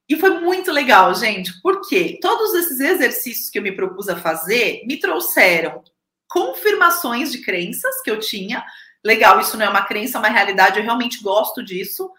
E 0.10 0.17
foi 0.17 0.39
muito 0.39 0.72
legal, 0.72 1.13
gente, 1.13 1.62
porque 1.62 2.17
todos 2.19 2.56
esses 2.56 2.80
exercícios 2.80 3.50
que 3.50 3.60
eu 3.60 3.63
me 3.63 3.72
propus 3.72 4.10
a 4.10 4.15
fazer 4.15 4.84
me 4.88 5.00
trouxeram 5.00 5.84
confirmações 6.28 7.32
de 7.32 7.41
crenças 7.41 8.02
que 8.02 8.10
eu 8.10 8.19
tinha. 8.19 8.65
Legal, 9.06 9.39
isso 9.39 9.56
não 9.56 9.67
é 9.67 9.69
uma 9.69 9.86
crença, 9.86 10.17
é 10.17 10.19
uma 10.19 10.30
realidade, 10.30 10.80
eu 10.80 10.84
realmente 10.84 11.22
gosto 11.22 11.63
disso. 11.63 12.12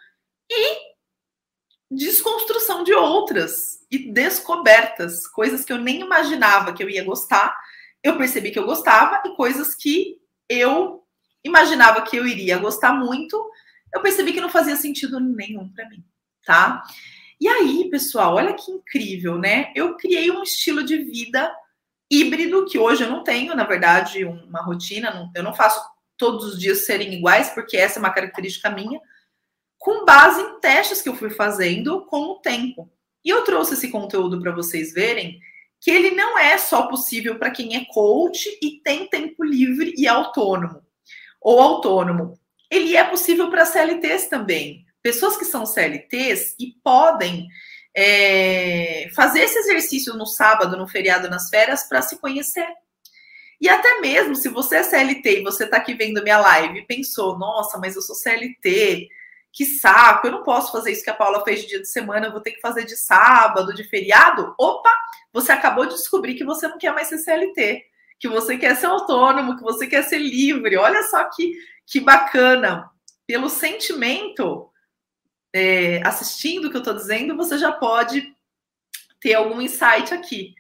E 0.49 0.79
desconstrução 1.91 2.85
de 2.85 2.95
outras 2.95 3.85
e 3.91 4.13
descobertas, 4.13 5.27
coisas 5.27 5.65
que 5.65 5.73
eu 5.73 5.79
nem 5.79 6.01
imaginava 6.01 6.73
que 6.73 6.85
eu 6.85 6.89
ia 6.89 7.05
gostar. 7.05 7.57
Eu 8.05 8.17
percebi 8.17 8.53
que 8.53 8.59
eu 8.59 8.67
gostava 8.67 9.21
e 9.27 9.35
coisas 9.35 9.75
que 9.75 10.21
eu 10.49 11.05
imaginava 11.43 12.03
que 12.03 12.17
eu 12.17 12.27
iria 12.27 12.59
gostar 12.59 12.93
muito, 12.93 13.51
eu 13.93 14.01
percebi 14.01 14.33
que 14.33 14.41
não 14.41 14.49
fazia 14.49 14.77
sentido 14.77 15.19
nenhum 15.19 15.69
para 15.73 15.89
mim, 15.89 16.05
tá? 16.45 16.83
E 17.41 17.49
aí, 17.49 17.89
pessoal, 17.91 18.35
olha 18.35 18.53
que 18.53 18.71
incrível, 18.71 19.39
né? 19.39 19.73
Eu 19.75 19.97
criei 19.97 20.31
um 20.31 20.43
estilo 20.43 20.85
de 20.85 20.99
vida 20.99 21.51
híbrido 22.11 22.67
que 22.67 22.79
hoje 22.79 23.05
eu 23.05 23.11
não 23.11 23.25
tenho, 23.25 23.55
na 23.55 23.65
verdade, 23.65 24.25
uma 24.25 24.61
rotina, 24.61 25.31
eu 25.35 25.43
não 25.43 25.55
faço 25.55 25.81
todos 26.19 26.45
os 26.45 26.61
dias 26.61 26.85
serem 26.85 27.15
iguais, 27.15 27.51
porque 27.51 27.77
essa 27.77 27.99
é 27.99 28.01
uma 28.01 28.13
característica 28.13 28.69
minha 28.69 29.01
com 29.79 30.05
base 30.05 30.43
em 30.43 30.61
testes 30.61 31.01
que 31.01 31.09
eu 31.09 31.15
fui 31.15 31.31
fazendo 31.31 32.05
com 32.05 32.25
o 32.25 32.41
tempo. 32.41 32.93
E 33.25 33.31
eu 33.31 33.43
trouxe 33.45 33.73
esse 33.73 33.91
conteúdo 33.91 34.39
para 34.39 34.53
vocês 34.53 34.93
verem 34.93 35.41
que 35.81 35.91
ele 35.91 36.11
não 36.11 36.39
é 36.39 36.59
só 36.59 36.89
possível 36.89 37.39
para 37.39 37.51
quem 37.51 37.75
é 37.75 37.87
coach 37.87 38.47
e 38.63 38.83
tem 38.83 39.07
tempo 39.07 39.43
livre 39.43 39.95
e 39.97 40.07
autônomo 40.07 40.83
ou 41.41 41.59
autônomo. 41.59 42.39
Ele 42.71 42.95
é 42.95 43.03
possível 43.03 43.49
para 43.49 43.65
CLTs 43.65 44.29
também. 44.29 44.85
Pessoas 45.03 45.37
que 45.37 45.45
são 45.45 45.65
CLTs 45.65 46.55
e 46.59 46.75
podem 46.85 47.49
é, 47.97 49.09
fazer 49.15 49.41
esse 49.41 49.59
exercício 49.59 50.15
no 50.15 50.27
sábado, 50.27 50.77
no 50.77 50.87
feriado, 50.87 51.29
nas 51.29 51.49
férias, 51.49 51.85
para 51.85 52.03
se 52.03 52.19
conhecer. 52.21 52.67
E 53.61 53.69
até 53.69 54.01
mesmo 54.01 54.35
se 54.35 54.49
você 54.49 54.77
é 54.77 54.83
CLT 54.83 55.41
e 55.41 55.43
você 55.43 55.65
está 55.65 55.77
aqui 55.77 55.95
vendo 55.95 56.23
minha 56.23 56.39
live 56.39 56.79
e 56.79 56.87
pensou, 56.87 57.39
nossa, 57.39 57.79
mas 57.79 57.95
eu 57.95 58.01
sou 58.01 58.15
CLT, 58.15 59.09
que 59.53 59.65
saco, 59.67 60.27
eu 60.27 60.33
não 60.33 60.43
posso 60.43 60.73
fazer 60.73 60.93
isso 60.93 61.05
que 61.05 61.11
a 61.11 61.15
Paula 61.15 61.45
fez 61.45 61.61
de 61.61 61.67
dia 61.67 61.81
de 61.81 61.89
semana, 61.89 62.27
eu 62.27 62.33
vou 62.33 62.41
ter 62.41 62.53
que 62.53 62.61
fazer 62.61 62.85
de 62.85 62.97
sábado, 62.97 63.75
de 63.75 63.85
feriado. 63.85 64.55
Opa, 64.59 64.91
você 65.33 65.53
acabou 65.53 65.85
de 65.85 65.95
descobrir 65.95 66.35
que 66.35 66.45
você 66.45 66.69
não 66.69 66.79
quer 66.79 66.95
mais 66.95 67.09
ser 67.09 67.19
CLT, 67.19 67.83
que 68.19 68.29
você 68.29 68.57
quer 68.57 68.77
ser 68.77 68.87
autônomo, 68.87 69.57
que 69.57 69.63
você 69.63 69.87
quer 69.87 70.05
ser 70.05 70.19
livre. 70.19 70.77
Olha 70.77 71.03
só 71.05 71.25
que, 71.25 71.53
que 71.87 72.01
bacana. 72.01 72.89
Pelo 73.27 73.49
sentimento, 73.49 74.70
é, 75.53 76.01
assistindo 76.07 76.67
o 76.67 76.71
que 76.71 76.77
eu 76.77 76.81
estou 76.81 76.95
dizendo, 76.95 77.37
você 77.37 77.59
já 77.59 77.73
pode 77.73 78.35
ter 79.21 79.35
algum 79.35 79.61
insight 79.61 80.13
aqui. 80.13 80.55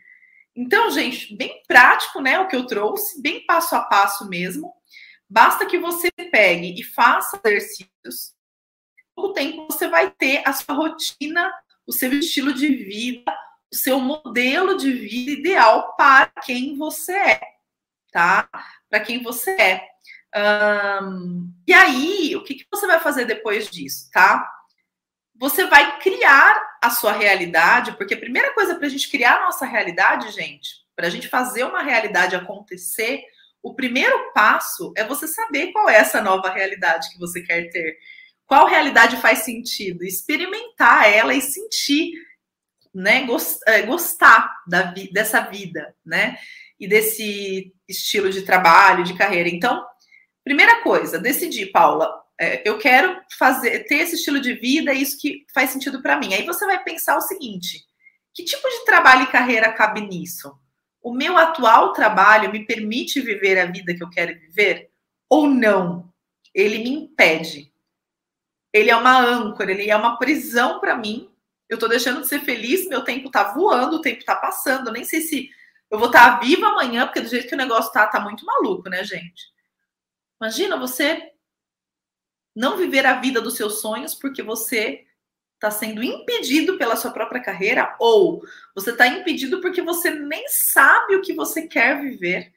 Então, 0.55 0.90
gente, 0.90 1.35
bem 1.37 1.62
prático, 1.66 2.20
né? 2.20 2.38
O 2.40 2.48
que 2.48 2.57
eu 2.57 2.66
trouxe, 2.66 3.20
bem 3.22 3.44
passo 3.46 3.74
a 3.74 3.83
passo 3.83 4.29
mesmo. 4.29 4.74
Basta 5.29 5.64
que 5.64 5.79
você 5.79 6.11
pegue 6.11 6.81
e 6.81 6.83
faça 6.83 7.40
exercícios 7.44 8.35
pouco 9.20 9.35
tempo 9.35 9.66
você 9.70 9.87
vai 9.87 10.11
ter 10.11 10.42
a 10.46 10.53
sua 10.53 10.74
rotina, 10.74 11.53
o 11.87 11.92
seu 11.92 12.12
estilo 12.12 12.55
de 12.55 12.68
vida, 12.68 13.33
o 13.72 13.76
seu 13.76 14.00
modelo 14.00 14.76
de 14.76 14.90
vida 14.92 15.33
ideal 15.33 15.94
para 15.96 16.26
quem 16.42 16.76
você 16.76 17.12
é, 17.12 17.40
tá? 18.11 18.48
Para 18.88 19.00
quem 19.00 19.22
você 19.22 19.50
é. 19.50 19.88
E 21.66 21.72
aí, 21.72 22.35
o 22.35 22.42
que, 22.42 22.55
que 22.55 22.66
você 22.70 22.87
vai 22.87 22.98
fazer 23.00 23.26
depois 23.26 23.68
disso, 23.70 24.11
tá? 24.11 24.50
Você 25.40 25.64
vai 25.64 25.98
criar 26.00 26.55
a 26.83 26.90
sua 26.90 27.12
realidade, 27.12 27.96
porque 27.96 28.12
a 28.12 28.20
primeira 28.20 28.53
coisa 28.53 28.74
para 28.74 28.87
a 28.87 28.90
gente 28.90 29.11
criar 29.11 29.37
a 29.37 29.44
nossa 29.46 29.64
realidade, 29.64 30.31
gente, 30.33 30.68
para 30.94 31.07
a 31.07 31.11
gente 31.11 31.29
fazer 31.29 31.64
uma 31.64 31.83
realidade 31.83 32.37
acontecer, 32.37 33.22
o 33.62 33.74
primeiro 33.74 34.35
passo 34.35 34.92
é 34.94 35.03
você 35.03 35.26
saber 35.26 35.72
qual 35.72 35.88
é 35.88 35.96
essa 35.96 36.20
nova 36.20 36.50
realidade 36.50 37.11
que 37.11 37.18
você 37.18 37.40
quer 37.40 37.70
ter. 37.70 37.96
Qual 38.46 38.66
realidade 38.66 39.16
faz 39.16 39.38
sentido? 39.38 40.05
Experimentar 40.05 41.11
ela 41.11 41.33
e 41.33 41.40
sentir, 41.40 42.12
né? 42.94 43.26
É, 43.66 43.81
gostar 43.81 44.53
da, 44.66 44.92
dessa 45.11 45.40
vida, 45.40 45.94
né? 46.05 46.37
E 46.79 46.87
desse 46.87 47.72
estilo 47.88 48.29
de 48.29 48.42
trabalho, 48.42 49.05
de 49.05 49.16
carreira. 49.16 49.48
Então, 49.48 49.83
primeira 50.44 50.83
coisa, 50.83 51.18
decidir, 51.18 51.70
Paula, 51.72 52.19
é, 52.40 52.68
eu 52.68 52.79
quero 52.79 53.20
fazer, 53.38 53.85
ter 53.85 53.96
esse 53.96 54.16
estilo 54.16 54.40
de 54.40 54.55
vida, 54.55 54.90
é 54.90 54.94
isso 54.94 55.18
que 55.20 55.44
faz 55.53 55.70
sentido 55.70 56.00
para 56.00 56.18
mim. 56.18 56.33
Aí 56.33 56.44
você 56.44 56.64
vai 56.64 56.83
pensar 56.83 57.16
o 57.16 57.20
seguinte: 57.20 57.85
que 58.33 58.44
tipo 58.44 58.68
de 58.68 58.85
trabalho 58.85 59.24
e 59.24 59.31
carreira 59.31 59.72
cabe 59.72 60.00
nisso? 60.00 60.53
O 61.03 61.12
meu 61.14 61.37
atual 61.37 61.92
trabalho 61.92 62.50
me 62.50 62.66
permite 62.66 63.20
viver 63.20 63.59
a 63.59 63.66
vida 63.66 63.94
que 63.94 64.03
eu 64.03 64.11
quero 64.11 64.38
viver 64.38 64.90
ou 65.29 65.46
não? 65.46 66.11
ele 66.55 66.79
me 66.79 66.90
impede. 66.90 67.72
Ele 68.72 68.90
é 68.90 68.96
uma 68.96 69.18
âncora, 69.18 69.70
ele 69.70 69.90
é 69.90 69.96
uma 69.96 70.18
prisão 70.18 70.81
para 70.81 70.96
mim. 70.96 71.31
Eu 71.68 71.79
tô 71.79 71.88
deixando 71.88 72.20
de 72.20 72.29
ser 72.29 72.40
feliz, 72.40 72.88
meu 72.88 73.03
tempo 73.03 73.31
tá 73.31 73.53
voando, 73.53 73.96
o 73.96 74.00
tempo 74.00 74.24
tá 74.24 74.37
passando. 74.37 74.88
Eu 74.88 74.92
nem 74.92 75.05
sei 75.05 75.20
se 75.20 75.48
eu 75.90 75.98
vou 75.98 76.09
estar 76.09 76.38
tá 76.38 76.40
viva 76.40 76.66
amanhã, 76.66 77.07
porque 77.07 77.20
do 77.20 77.29
jeito 77.29 77.48
que 77.48 77.55
o 77.55 77.59
negócio 77.59 77.92
tá, 77.92 78.07
tá 78.07 78.20
muito 78.20 78.44
maluco, 78.44 78.88
né, 78.88 79.03
gente? 79.05 79.50
Imagina 80.40 80.76
você 80.76 81.33
não 82.54 82.76
viver 82.76 83.06
a 83.06 83.20
vida 83.20 83.40
dos 83.40 83.56
seus 83.56 83.80
sonhos 83.80 84.14
porque 84.14 84.42
você 84.42 85.04
está 85.54 85.70
sendo 85.70 86.02
impedido 86.02 86.78
pela 86.78 86.96
sua 86.96 87.10
própria 87.10 87.42
carreira 87.42 87.94
ou 87.98 88.42
você 88.74 88.90
está 88.90 89.06
impedido 89.06 89.60
porque 89.60 89.82
você 89.82 90.10
nem 90.10 90.44
sabe 90.48 91.16
o 91.16 91.20
que 91.20 91.34
você 91.34 91.66
quer 91.66 92.00
viver, 92.00 92.50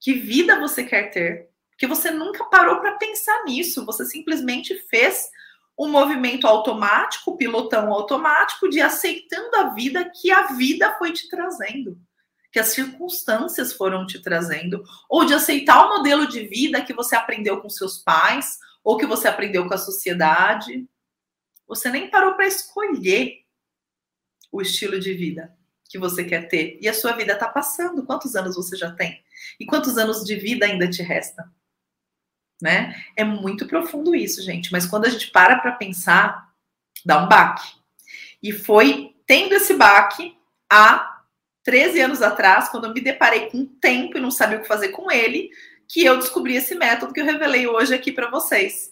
que 0.00 0.14
vida 0.14 0.58
você 0.58 0.82
quer 0.82 1.10
ter, 1.10 1.48
porque 1.70 1.86
você 1.86 2.10
nunca 2.10 2.44
parou 2.46 2.80
para 2.80 2.96
pensar 2.98 3.44
nisso, 3.44 3.86
você 3.86 4.04
simplesmente 4.04 4.74
fez 4.90 5.30
um 5.78 5.88
movimento 5.88 6.46
automático, 6.46 7.36
pilotão 7.36 7.92
automático 7.92 8.68
de 8.68 8.80
aceitando 8.80 9.56
a 9.56 9.74
vida 9.74 10.10
que 10.10 10.30
a 10.30 10.48
vida 10.48 10.96
foi 10.98 11.12
te 11.12 11.28
trazendo, 11.28 11.96
que 12.52 12.58
as 12.58 12.68
circunstâncias 12.68 13.72
foram 13.72 14.06
te 14.06 14.20
trazendo, 14.20 14.82
ou 15.08 15.24
de 15.24 15.32
aceitar 15.32 15.86
o 15.86 15.96
modelo 15.96 16.26
de 16.26 16.46
vida 16.46 16.82
que 16.82 16.92
você 16.92 17.16
aprendeu 17.16 17.60
com 17.60 17.70
seus 17.70 17.98
pais, 17.98 18.58
ou 18.82 18.96
que 18.96 19.06
você 19.06 19.28
aprendeu 19.28 19.66
com 19.66 19.74
a 19.74 19.78
sociedade. 19.78 20.88
Você 21.66 21.90
nem 21.90 22.10
parou 22.10 22.34
para 22.34 22.46
escolher 22.46 23.44
o 24.50 24.60
estilo 24.60 24.98
de 24.98 25.14
vida 25.14 25.56
que 25.88 25.98
você 25.98 26.24
quer 26.24 26.48
ter. 26.48 26.78
E 26.80 26.88
a 26.88 26.94
sua 26.94 27.12
vida 27.12 27.34
está 27.34 27.48
passando. 27.48 28.04
Quantos 28.04 28.34
anos 28.34 28.56
você 28.56 28.76
já 28.76 28.90
tem? 28.90 29.22
E 29.60 29.66
quantos 29.66 29.98
anos 29.98 30.24
de 30.24 30.36
vida 30.36 30.64
ainda 30.64 30.88
te 30.88 31.02
resta? 31.02 31.50
Né? 32.60 32.94
É 33.16 33.24
muito 33.24 33.66
profundo 33.66 34.14
isso, 34.14 34.42
gente. 34.42 34.72
Mas 34.72 34.86
quando 34.86 35.04
a 35.04 35.10
gente 35.10 35.30
para 35.30 35.58
para 35.58 35.72
pensar, 35.72 36.50
dá 37.04 37.22
um 37.22 37.28
baque. 37.28 37.76
E 38.42 38.52
foi 38.52 39.14
tendo 39.26 39.54
esse 39.54 39.74
baque 39.74 40.36
há 40.70 41.22
13 41.62 42.00
anos 42.00 42.22
atrás, 42.22 42.68
quando 42.68 42.86
eu 42.86 42.94
me 42.94 43.00
deparei 43.00 43.50
com 43.50 43.58
o 43.58 43.66
tempo 43.66 44.16
e 44.16 44.20
não 44.20 44.30
sabia 44.30 44.58
o 44.58 44.62
que 44.62 44.68
fazer 44.68 44.88
com 44.88 45.10
ele, 45.10 45.50
que 45.92 46.02
eu 46.02 46.16
descobri 46.16 46.56
esse 46.56 46.74
método 46.74 47.12
que 47.12 47.20
eu 47.20 47.24
revelei 47.26 47.66
hoje 47.66 47.94
aqui 47.94 48.10
para 48.10 48.30
vocês. 48.30 48.90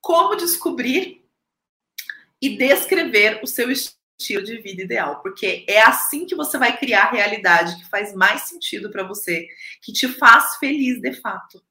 Como 0.00 0.34
descobrir 0.34 1.24
e 2.42 2.58
descrever 2.58 3.38
o 3.40 3.46
seu 3.46 3.70
estilo 3.70 4.42
de 4.42 4.58
vida 4.60 4.82
ideal, 4.82 5.22
porque 5.22 5.64
é 5.68 5.80
assim 5.80 6.26
que 6.26 6.34
você 6.34 6.58
vai 6.58 6.76
criar 6.76 7.04
a 7.04 7.10
realidade 7.12 7.76
que 7.76 7.88
faz 7.88 8.12
mais 8.12 8.42
sentido 8.42 8.90
para 8.90 9.06
você, 9.06 9.46
que 9.80 9.92
te 9.92 10.08
faz 10.08 10.56
feliz 10.56 11.00
de 11.00 11.12
fato. 11.12 11.62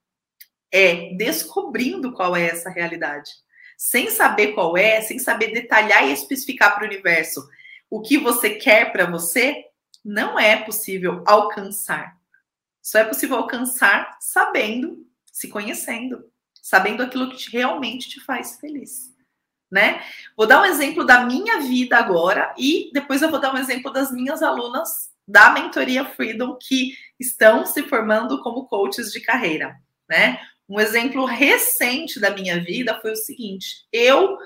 É 0.71 1.13
descobrindo 1.13 2.13
qual 2.13 2.34
é 2.34 2.45
essa 2.45 2.69
realidade. 2.69 3.30
Sem 3.78 4.10
saber 4.10 4.54
qual 4.54 4.78
é, 4.78 5.02
sem 5.02 5.19
saber 5.19 5.52
detalhar 5.52 6.08
e 6.08 6.13
especificar 6.13 6.73
para 6.73 6.86
o 6.86 6.88
universo 6.88 7.45
o 7.89 8.02
que 8.02 8.17
você 8.17 8.52
quer 8.52 8.93
para 8.93 9.12
você, 9.12 9.65
não 10.06 10.39
é 10.39 10.56
possível 10.56 11.21
alcançar. 11.28 12.17
Só 12.84 13.00
é 13.00 13.06
possível 13.06 13.38
alcançar 13.38 14.17
sabendo, 14.19 15.08
se 15.32 15.48
conhecendo, 15.48 16.26
sabendo 16.62 17.02
aquilo 17.02 17.32
que 17.32 17.50
realmente 17.50 18.10
te 18.10 18.19
faz 18.19 18.60
feliz. 18.60 19.13
Né? 19.72 20.04
Vou 20.38 20.46
dar 20.46 20.62
um 20.62 20.65
exemplo 20.65 21.04
da 21.04 21.26
minha 21.26 21.62
vida 21.62 21.98
agora 21.98 22.54
e 22.58 22.91
depois 22.93 23.22
eu 23.22 23.32
vou 23.32 23.39
dar 23.39 23.56
um 23.56 23.58
exemplo 23.58 23.91
das 23.91 24.12
minhas 24.12 24.43
alunas 24.43 25.12
da 25.28 25.52
mentoria 25.52 26.06
Freedom 26.06 26.58
que 26.62 26.96
estão 27.19 27.65
se 27.65 27.82
formando 27.84 28.43
como 28.43 28.67
coaches 28.67 29.12
de 29.12 29.22
carreira, 29.22 29.76
né? 30.08 30.39
Um 30.67 30.80
exemplo 30.80 31.26
recente 31.26 32.19
da 32.19 32.30
minha 32.32 32.62
vida 32.62 33.00
foi 33.02 33.13
o 33.13 33.15
seguinte: 33.15 33.88
eu 33.91 34.38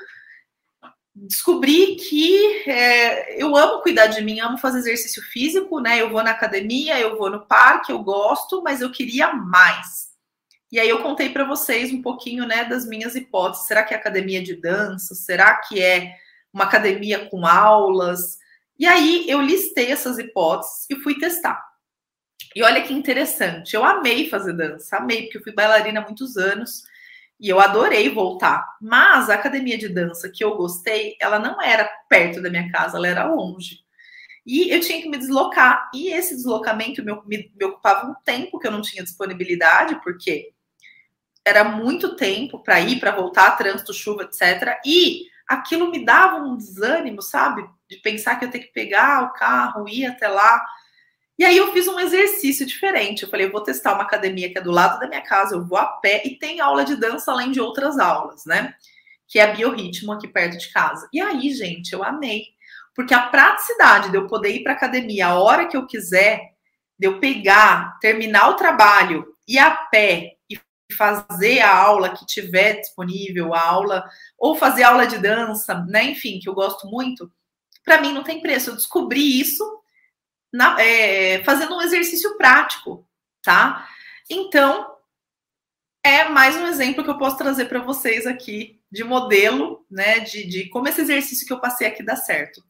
descobri 1.25 1.95
que 1.95 2.69
é, 2.69 3.41
eu 3.41 3.55
amo 3.55 3.81
cuidar 3.81 4.07
de 4.07 4.21
mim, 4.21 4.39
amo 4.39 4.57
fazer 4.57 4.79
exercício 4.79 5.21
físico, 5.23 5.79
né? 5.79 5.99
Eu 5.99 6.09
vou 6.09 6.23
na 6.23 6.31
academia, 6.31 6.99
eu 6.99 7.17
vou 7.17 7.29
no 7.29 7.45
parque, 7.45 7.91
eu 7.91 7.99
gosto, 7.99 8.61
mas 8.61 8.81
eu 8.81 8.91
queria 8.91 9.33
mais. 9.33 10.07
E 10.71 10.79
aí 10.79 10.89
eu 10.89 11.01
contei 11.01 11.29
para 11.29 11.45
vocês 11.45 11.91
um 11.91 12.01
pouquinho, 12.01 12.45
né, 12.45 12.65
das 12.65 12.85
minhas 12.85 13.15
hipóteses. 13.15 13.65
Será 13.65 13.83
que 13.83 13.93
é 13.93 13.97
academia 13.97 14.43
de 14.43 14.55
dança? 14.55 15.15
Será 15.15 15.55
que 15.55 15.81
é 15.81 16.13
uma 16.53 16.65
academia 16.65 17.25
com 17.29 17.45
aulas? 17.47 18.37
E 18.77 18.85
aí 18.85 19.25
eu 19.27 19.41
listei 19.41 19.91
essas 19.91 20.19
hipóteses 20.19 20.85
e 20.89 20.95
fui 20.97 21.17
testar. 21.17 21.65
E 22.55 22.61
olha 22.63 22.81
que 22.81 22.93
interessante, 22.93 23.75
eu 23.75 23.83
amei 23.83 24.29
fazer 24.29 24.53
dança, 24.53 24.97
amei, 24.97 25.23
porque 25.23 25.37
eu 25.37 25.43
fui 25.43 25.53
bailarina 25.53 25.99
há 25.99 26.03
muitos 26.03 26.37
anos. 26.37 26.83
E 27.39 27.49
eu 27.49 27.59
adorei 27.59 28.09
voltar. 28.09 28.65
Mas 28.81 29.29
a 29.29 29.35
academia 29.35 29.77
de 29.77 29.89
dança 29.89 30.29
que 30.33 30.43
eu 30.43 30.55
gostei, 30.55 31.15
ela 31.21 31.37
não 31.39 31.61
era 31.61 31.89
perto 32.09 32.41
da 32.41 32.49
minha 32.49 32.71
casa, 32.71 32.97
ela 32.97 33.07
era 33.07 33.25
longe. 33.25 33.79
E 34.45 34.73
eu 34.73 34.79
tinha 34.79 35.01
que 35.01 35.09
me 35.09 35.17
deslocar. 35.17 35.89
E 35.93 36.07
esse 36.07 36.35
deslocamento 36.35 37.03
me, 37.03 37.13
me, 37.25 37.51
me 37.55 37.65
ocupava 37.65 38.07
um 38.07 38.15
tempo 38.23 38.57
que 38.57 38.65
eu 38.65 38.71
não 38.71 38.81
tinha 38.81 39.03
disponibilidade, 39.03 39.99
porque 40.01 40.53
era 41.45 41.63
muito 41.63 42.15
tempo 42.15 42.59
para 42.59 42.79
ir, 42.79 42.99
para 42.99 43.11
voltar, 43.11 43.51
trânsito, 43.57 43.93
chuva, 43.93 44.23
etc. 44.23 44.79
E 44.85 45.25
aquilo 45.47 45.89
me 45.89 46.03
dava 46.03 46.37
um 46.37 46.57
desânimo, 46.57 47.21
sabe? 47.21 47.65
De 47.89 47.97
pensar 47.97 48.37
que 48.37 48.45
eu 48.45 48.51
tenho 48.51 48.65
que 48.65 48.73
pegar 48.73 49.23
o 49.23 49.33
carro, 49.33 49.87
ir 49.87 50.05
até 50.05 50.27
lá. 50.27 50.65
E 51.37 51.45
aí 51.45 51.55
eu 51.55 51.71
fiz 51.71 51.87
um 51.87 51.99
exercício 51.99 52.65
diferente. 52.65 53.23
Eu 53.23 53.29
falei, 53.29 53.45
eu 53.45 53.51
vou 53.51 53.61
testar 53.61 53.93
uma 53.93 54.03
academia 54.03 54.51
que 54.51 54.57
é 54.57 54.61
do 54.61 54.71
lado 54.71 54.99
da 54.99 55.07
minha 55.07 55.21
casa, 55.21 55.55
eu 55.55 55.63
vou 55.63 55.77
a 55.77 55.85
pé 55.85 56.23
e 56.25 56.35
tem 56.37 56.59
aula 56.59 56.83
de 56.83 56.95
dança 56.95 57.31
além 57.31 57.51
de 57.51 57.61
outras 57.61 57.99
aulas, 57.99 58.45
né? 58.45 58.73
Que 59.27 59.39
é 59.39 59.43
a 59.43 59.53
biorritmo 59.53 60.11
aqui 60.11 60.27
perto 60.27 60.57
de 60.57 60.71
casa. 60.71 61.07
E 61.13 61.21
aí, 61.21 61.53
gente, 61.53 61.93
eu 61.93 62.03
amei. 62.03 62.45
Porque 62.95 63.13
a 63.13 63.27
praticidade 63.27 64.09
de 64.09 64.17
eu 64.17 64.25
poder 64.25 64.49
ir 64.49 64.63
para 64.63 64.73
academia 64.73 65.27
a 65.27 65.39
hora 65.39 65.67
que 65.67 65.77
eu 65.77 65.85
quiser, 65.85 66.53
de 66.97 67.05
eu 67.07 67.19
pegar, 67.19 67.99
terminar 67.99 68.49
o 68.49 68.55
trabalho, 68.55 69.35
ir 69.47 69.59
a 69.59 69.69
pé 69.69 70.37
e 70.49 70.57
fazer 70.95 71.59
a 71.59 71.75
aula 71.75 72.09
que 72.09 72.25
tiver 72.25 72.79
disponível, 72.79 73.53
a 73.53 73.61
aula, 73.61 74.03
ou 74.39 74.55
fazer 74.55 74.81
aula 74.81 75.05
de 75.05 75.19
dança, 75.19 75.85
né? 75.87 76.05
Enfim, 76.05 76.39
que 76.39 76.49
eu 76.49 76.55
gosto 76.55 76.87
muito, 76.87 77.31
para 77.85 78.01
mim 78.01 78.11
não 78.11 78.23
tem 78.23 78.41
preço. 78.41 78.71
Eu 78.71 78.75
descobri 78.75 79.39
isso 79.39 79.63
na, 80.57 80.75
é, 80.81 81.43
fazendo 81.43 81.75
um 81.75 81.81
exercício 81.83 82.35
prático, 82.35 83.07
tá? 83.43 83.87
Então, 84.27 84.91
é 86.03 86.27
mais 86.27 86.55
um 86.55 86.65
exemplo 86.65 87.03
que 87.03 87.09
eu 87.11 87.17
posso 87.17 87.37
trazer 87.37 87.65
para 87.65 87.83
vocês 87.83 88.25
aqui 88.25 88.81
de 88.91 89.03
modelo, 89.03 89.85
né? 89.89 90.19
De, 90.19 90.47
de, 90.47 90.69
como 90.69 90.87
esse 90.87 91.01
exercício 91.01 91.45
que 91.45 91.53
eu 91.53 91.61
passei 91.61 91.85
aqui 91.85 92.01
dá 92.01 92.15
certo. 92.15 92.63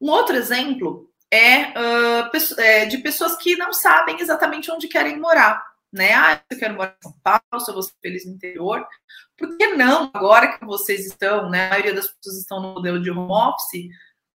Um 0.00 0.10
outro 0.10 0.34
exemplo 0.34 1.08
é, 1.30 1.68
uh, 1.68 2.60
é, 2.60 2.86
de 2.86 2.98
pessoas 2.98 3.36
que 3.36 3.54
não 3.54 3.72
sabem 3.72 4.20
exatamente 4.20 4.68
onde 4.68 4.88
querem 4.88 5.20
morar, 5.20 5.64
né? 5.92 6.12
Ah, 6.14 6.42
eu 6.50 6.58
quero 6.58 6.74
morar 6.74 6.96
em 6.98 7.02
São 7.08 7.14
Paulo, 7.22 7.64
se 7.64 7.70
eu 7.70 7.74
vou 7.74 7.82
ser 7.84 7.94
feliz 8.02 8.26
no 8.26 8.32
interior. 8.32 8.84
Por 9.38 9.56
que 9.56 9.68
não, 9.68 10.10
agora 10.12 10.58
que 10.58 10.64
vocês 10.64 11.06
estão, 11.06 11.48
né? 11.48 11.66
A 11.66 11.70
maioria 11.70 11.94
das 11.94 12.08
pessoas 12.08 12.38
estão 12.38 12.60
no 12.60 12.74
modelo 12.74 13.00
de 13.00 13.08
home 13.08 13.30
office, 13.30 13.88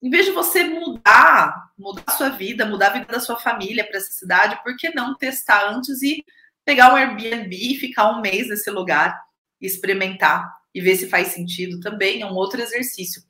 em 0.02 0.10
vez 0.10 0.26
de 0.26 0.32
você 0.32 0.64
mudar, 0.64 1.70
mudar 1.78 2.02
a 2.06 2.12
sua 2.12 2.30
vida, 2.30 2.66
mudar 2.66 2.88
a 2.88 2.92
vida 2.94 3.06
da 3.06 3.20
sua 3.20 3.36
família 3.36 3.86
para 3.86 3.98
essa 3.98 4.10
cidade, 4.10 4.60
por 4.64 4.76
que 4.76 4.92
não 4.94 5.16
testar 5.16 5.70
antes 5.70 6.02
e 6.02 6.24
pegar 6.64 6.92
um 6.92 6.96
Airbnb 6.96 7.54
e 7.54 7.76
ficar 7.76 8.10
um 8.10 8.20
mês 8.20 8.48
nesse 8.48 8.68
lugar, 8.70 9.16
experimentar 9.60 10.52
e 10.74 10.80
ver 10.80 10.96
se 10.96 11.08
faz 11.08 11.28
sentido 11.28 11.78
também? 11.78 12.20
É 12.20 12.26
um 12.26 12.34
outro 12.34 12.60
exercício. 12.60 13.22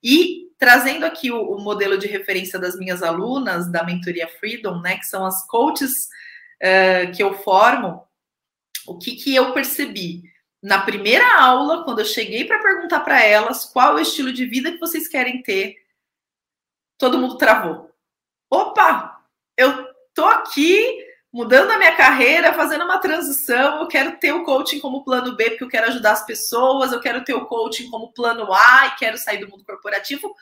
E 0.00 0.48
trazendo 0.58 1.04
aqui 1.04 1.32
o, 1.32 1.40
o 1.40 1.60
modelo 1.60 1.98
de 1.98 2.06
referência 2.06 2.56
das 2.56 2.78
minhas 2.78 3.02
alunas 3.02 3.70
da 3.70 3.82
mentoria 3.82 4.28
Freedom, 4.28 4.80
né, 4.80 4.96
que 4.96 5.06
são 5.06 5.26
as 5.26 5.44
coaches 5.48 6.08
uh, 6.62 7.10
que 7.12 7.20
eu 7.20 7.34
formo, 7.34 8.06
o 8.86 8.96
que, 8.96 9.16
que 9.16 9.34
eu 9.34 9.52
percebi? 9.52 10.22
Na 10.62 10.82
primeira 10.82 11.40
aula, 11.40 11.82
quando 11.82 11.98
eu 11.98 12.04
cheguei 12.04 12.44
para 12.44 12.62
perguntar 12.62 13.00
para 13.00 13.20
elas 13.20 13.64
qual 13.64 13.98
é 13.98 14.00
o 14.00 14.02
estilo 14.02 14.32
de 14.32 14.46
vida 14.46 14.70
que 14.70 14.78
vocês 14.78 15.08
querem 15.08 15.42
ter, 15.42 15.81
todo 17.02 17.18
mundo 17.18 17.36
travou. 17.36 17.92
Opa, 18.48 19.20
eu 19.56 19.92
tô 20.14 20.24
aqui 20.24 21.04
mudando 21.32 21.72
a 21.72 21.78
minha 21.78 21.96
carreira, 21.96 22.54
fazendo 22.54 22.84
uma 22.84 23.00
transição, 23.00 23.80
eu 23.80 23.88
quero 23.88 24.18
ter 24.18 24.32
o 24.32 24.44
coaching 24.44 24.78
como 24.78 25.02
plano 25.02 25.34
B, 25.34 25.50
porque 25.50 25.64
eu 25.64 25.68
quero 25.68 25.88
ajudar 25.88 26.12
as 26.12 26.24
pessoas, 26.24 26.92
eu 26.92 27.00
quero 27.00 27.24
ter 27.24 27.34
o 27.34 27.46
coaching 27.46 27.90
como 27.90 28.12
plano 28.12 28.52
A 28.52 28.86
e 28.86 28.94
quero 28.94 29.18
sair 29.18 29.38
do 29.38 29.48
mundo 29.48 29.64
corporativo. 29.64 30.32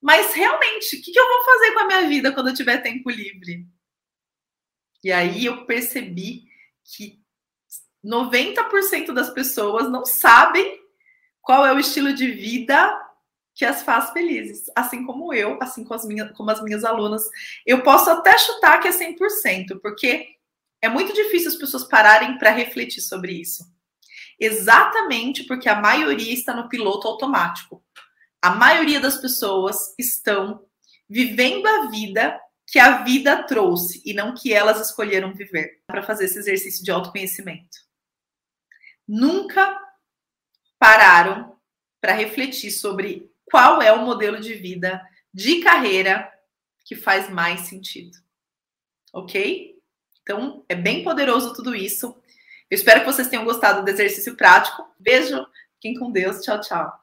Mas 0.00 0.34
realmente, 0.34 0.96
o 0.96 1.00
que, 1.00 1.16
eu 1.16 1.28
vou 1.28 1.44
fazer 1.44 1.72
com 1.72 1.78
a 1.78 1.86
minha 1.86 2.08
vida 2.08 2.32
quando 2.32 2.48
eu 2.48 2.54
tiver 2.54 2.78
tempo 2.78 3.08
livre? 3.08 3.64
E 5.04 5.12
aí 5.12 5.44
eu 5.44 5.64
percebi 5.66 6.48
que 6.82 7.22
90% 8.04 9.12
das 9.12 9.30
pessoas 9.30 9.88
não 9.88 10.04
sabem 10.04 10.80
qual 11.40 11.64
é 11.64 11.72
o 11.72 11.78
estilo 11.78 12.12
de 12.12 12.28
vida 12.28 13.01
que 13.54 13.64
as 13.64 13.82
faz 13.82 14.10
felizes, 14.10 14.70
assim 14.74 15.04
como 15.04 15.32
eu, 15.32 15.58
assim 15.60 15.84
como 15.84 15.94
as 15.94 16.06
minhas, 16.06 16.32
como 16.32 16.50
as 16.50 16.62
minhas 16.62 16.84
alunas. 16.84 17.22
Eu 17.66 17.82
posso 17.82 18.10
até 18.10 18.36
chutar 18.38 18.80
que 18.80 18.88
é 18.88 18.92
100%, 18.92 19.80
porque 19.82 20.36
é 20.80 20.88
muito 20.88 21.12
difícil 21.12 21.48
as 21.48 21.56
pessoas 21.56 21.84
pararem 21.84 22.38
para 22.38 22.50
refletir 22.50 23.00
sobre 23.00 23.32
isso. 23.32 23.64
exatamente 24.40 25.44
porque 25.44 25.68
a 25.68 25.80
maioria 25.80 26.32
está 26.32 26.54
no 26.54 26.68
piloto 26.68 27.06
automático. 27.06 27.84
A 28.40 28.50
maioria 28.50 28.98
das 28.98 29.18
pessoas 29.18 29.94
estão 29.96 30.66
vivendo 31.08 31.66
a 31.66 31.86
vida 31.90 32.40
que 32.66 32.78
a 32.78 33.02
vida 33.04 33.42
trouxe 33.44 34.02
e 34.04 34.14
não 34.14 34.34
que 34.34 34.52
elas 34.52 34.80
escolheram 34.80 35.34
viver 35.34 35.82
para 35.86 36.02
fazer 36.02 36.24
esse 36.24 36.38
exercício 36.38 36.82
de 36.82 36.90
autoconhecimento. 36.90 37.76
Nunca 39.06 39.78
pararam 40.78 41.56
para 42.00 42.14
refletir 42.14 42.70
sobre 42.70 43.31
qual 43.52 43.82
é 43.82 43.92
o 43.92 44.02
modelo 44.02 44.40
de 44.40 44.54
vida, 44.54 45.06
de 45.32 45.60
carreira 45.60 46.32
que 46.86 46.96
faz 46.96 47.28
mais 47.28 47.60
sentido. 47.60 48.16
Ok? 49.12 49.78
Então, 50.22 50.64
é 50.70 50.74
bem 50.74 51.04
poderoso 51.04 51.52
tudo 51.52 51.74
isso. 51.74 52.16
Eu 52.70 52.76
espero 52.76 53.00
que 53.00 53.06
vocês 53.06 53.28
tenham 53.28 53.44
gostado 53.44 53.84
do 53.84 53.90
exercício 53.90 54.34
prático. 54.38 54.90
Beijo, 54.98 55.46
fiquem 55.74 55.98
com 55.98 56.10
Deus. 56.10 56.40
Tchau, 56.40 56.58
tchau. 56.62 57.01